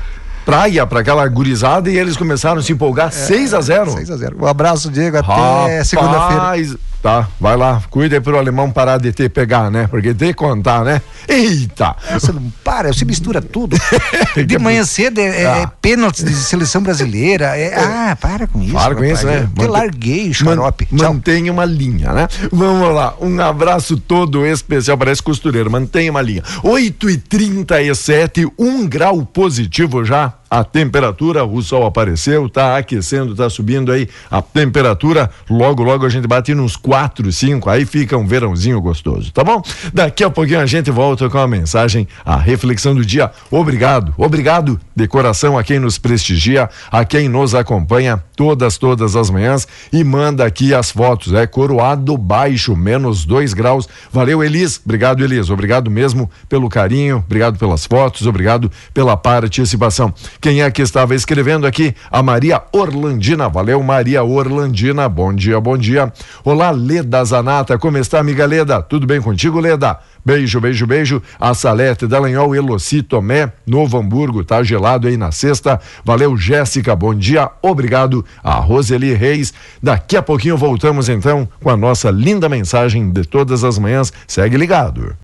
praia 0.50 0.86
para 0.86 1.00
aquela 1.00 1.26
gurizada 1.28 1.90
e 1.90 1.96
eles 1.98 2.16
começaram 2.16 2.58
a 2.58 2.62
se 2.62 2.72
empolgar 2.72 3.12
6 3.12 3.54
a 3.54 3.60
0 3.60 3.90
6 3.92 4.10
a 4.10 4.16
0 4.16 4.36
Um 4.40 4.46
abraço, 4.46 4.90
Diego. 4.90 5.16
Até 5.18 5.84
segunda-feira. 5.84 6.78
Tá, 7.02 7.26
vai 7.40 7.56
lá, 7.56 7.82
cuida 7.88 8.20
pro 8.20 8.36
alemão 8.36 8.70
parar 8.70 8.98
de 8.98 9.10
te 9.10 9.26
pegar, 9.26 9.70
né? 9.70 9.86
Porque 9.86 10.12
tem 10.12 10.28
que 10.28 10.34
contar, 10.34 10.84
né? 10.84 11.00
Eita! 11.26 11.96
Você 12.12 12.30
não 12.30 12.52
para, 12.62 12.92
você 12.92 13.06
mistura 13.06 13.40
tudo. 13.40 13.74
De 14.46 14.58
manhã 14.58 14.84
cedo 14.84 15.18
é, 15.18 15.44
é 15.44 15.46
Ah. 15.46 15.72
pênalti 15.80 16.22
de 16.22 16.34
seleção 16.34 16.82
brasileira. 16.82 17.56
é- 17.56 17.74
ah, 17.74 18.14
para 18.20 18.46
com 18.46 18.60
isso. 18.62 18.74
Para 18.74 18.94
com 18.94 19.02
isso, 19.02 19.24
né? 19.24 19.38
Eu 19.44 19.46
te 19.46 19.56
Mante- 19.56 19.70
larguei 19.70 20.28
o 20.28 20.34
xarope. 20.34 20.88
Man-. 20.90 21.08
Mantenha 21.08 21.50
uma 21.50 21.64
linha, 21.64 22.12
né? 22.12 22.28
Vamos 22.52 22.94
lá, 22.94 23.14
um 23.18 23.40
abraço 23.40 23.96
todo 23.96 24.44
especial, 24.44 24.98
parece 24.98 25.22
costureiro, 25.22 25.70
mantenha 25.70 26.10
uma 26.10 26.20
linha. 26.20 26.42
8 26.62 27.08
e 27.08 27.16
37 27.16 28.46
um 28.58 28.86
grau 28.86 29.24
positivo 29.24 30.04
já. 30.04 30.34
A 30.50 30.64
temperatura, 30.64 31.44
o 31.44 31.62
sol 31.62 31.86
apareceu, 31.86 32.48
tá 32.48 32.76
aquecendo, 32.76 33.36
tá 33.36 33.48
subindo 33.48 33.92
aí 33.92 34.08
a 34.28 34.42
temperatura. 34.42 35.30
Logo, 35.48 35.84
logo 35.84 36.04
a 36.04 36.08
gente 36.08 36.26
bate 36.26 36.52
nos 36.54 36.74
4, 36.76 37.30
5, 37.30 37.70
aí 37.70 37.86
fica 37.86 38.16
um 38.16 38.26
verãozinho 38.26 38.80
gostoso, 38.80 39.32
tá 39.32 39.44
bom? 39.44 39.62
Daqui 39.94 40.24
a 40.24 40.30
pouquinho 40.30 40.60
a 40.60 40.66
gente 40.66 40.90
volta 40.90 41.30
com 41.30 41.38
a 41.38 41.46
mensagem, 41.46 42.08
a 42.24 42.36
reflexão 42.36 42.96
do 42.96 43.06
dia. 43.06 43.30
Obrigado, 43.48 44.12
obrigado 44.16 44.80
de 44.94 45.06
coração 45.06 45.56
a 45.56 45.62
quem 45.62 45.78
nos 45.78 45.98
prestigia, 45.98 46.68
a 46.90 47.04
quem 47.04 47.28
nos 47.28 47.54
acompanha 47.54 48.22
todas, 48.34 48.76
todas 48.76 49.14
as 49.14 49.30
manhãs 49.30 49.68
e 49.92 50.02
manda 50.02 50.44
aqui 50.44 50.74
as 50.74 50.90
fotos. 50.90 51.32
É 51.32 51.46
coroado 51.46 52.16
baixo, 52.16 52.74
menos 52.74 53.24
2 53.24 53.52
graus. 53.52 53.88
Valeu, 54.10 54.42
Elis. 54.42 54.80
Obrigado, 54.84 55.22
Elis. 55.22 55.48
Obrigado 55.48 55.90
mesmo 55.90 56.28
pelo 56.48 56.68
carinho, 56.68 57.18
obrigado 57.18 57.58
pelas 57.58 57.86
fotos, 57.86 58.26
obrigado 58.26 58.70
pela 58.92 59.16
participação. 59.16 60.12
Quem 60.40 60.62
é 60.62 60.70
que 60.70 60.80
estava 60.80 61.14
escrevendo 61.14 61.66
aqui? 61.66 61.94
A 62.10 62.22
Maria 62.22 62.62
Orlandina. 62.72 63.46
Valeu, 63.46 63.82
Maria 63.82 64.24
Orlandina. 64.24 65.06
Bom 65.06 65.34
dia, 65.34 65.60
bom 65.60 65.76
dia. 65.76 66.10
Olá, 66.42 66.70
Leda 66.70 67.22
Zanata. 67.22 67.76
Como 67.76 67.98
está, 67.98 68.20
amiga 68.20 68.46
Leda? 68.46 68.80
Tudo 68.80 69.06
bem 69.06 69.20
contigo, 69.20 69.60
Leda? 69.60 69.98
Beijo, 70.24 70.58
beijo, 70.58 70.86
beijo. 70.86 71.22
A 71.38 71.52
Salete 71.52 72.06
Dallagnol, 72.06 72.54
Eloci 72.54 73.02
Tomé, 73.02 73.52
Novo 73.66 73.98
Hamburgo, 73.98 74.42
tá 74.42 74.62
gelado 74.62 75.08
aí 75.08 75.16
na 75.18 75.30
sexta. 75.30 75.78
Valeu, 76.02 76.34
Jéssica, 76.38 76.96
bom 76.96 77.14
dia. 77.14 77.50
Obrigado 77.60 78.24
a 78.42 78.54
Roseli 78.54 79.12
Reis. 79.12 79.52
Daqui 79.82 80.16
a 80.16 80.22
pouquinho 80.22 80.56
voltamos 80.56 81.10
então 81.10 81.46
com 81.62 81.68
a 81.68 81.76
nossa 81.76 82.10
linda 82.10 82.48
mensagem 82.48 83.10
de 83.10 83.24
todas 83.24 83.62
as 83.62 83.78
manhãs. 83.78 84.10
Segue 84.26 84.56
ligado. 84.56 85.14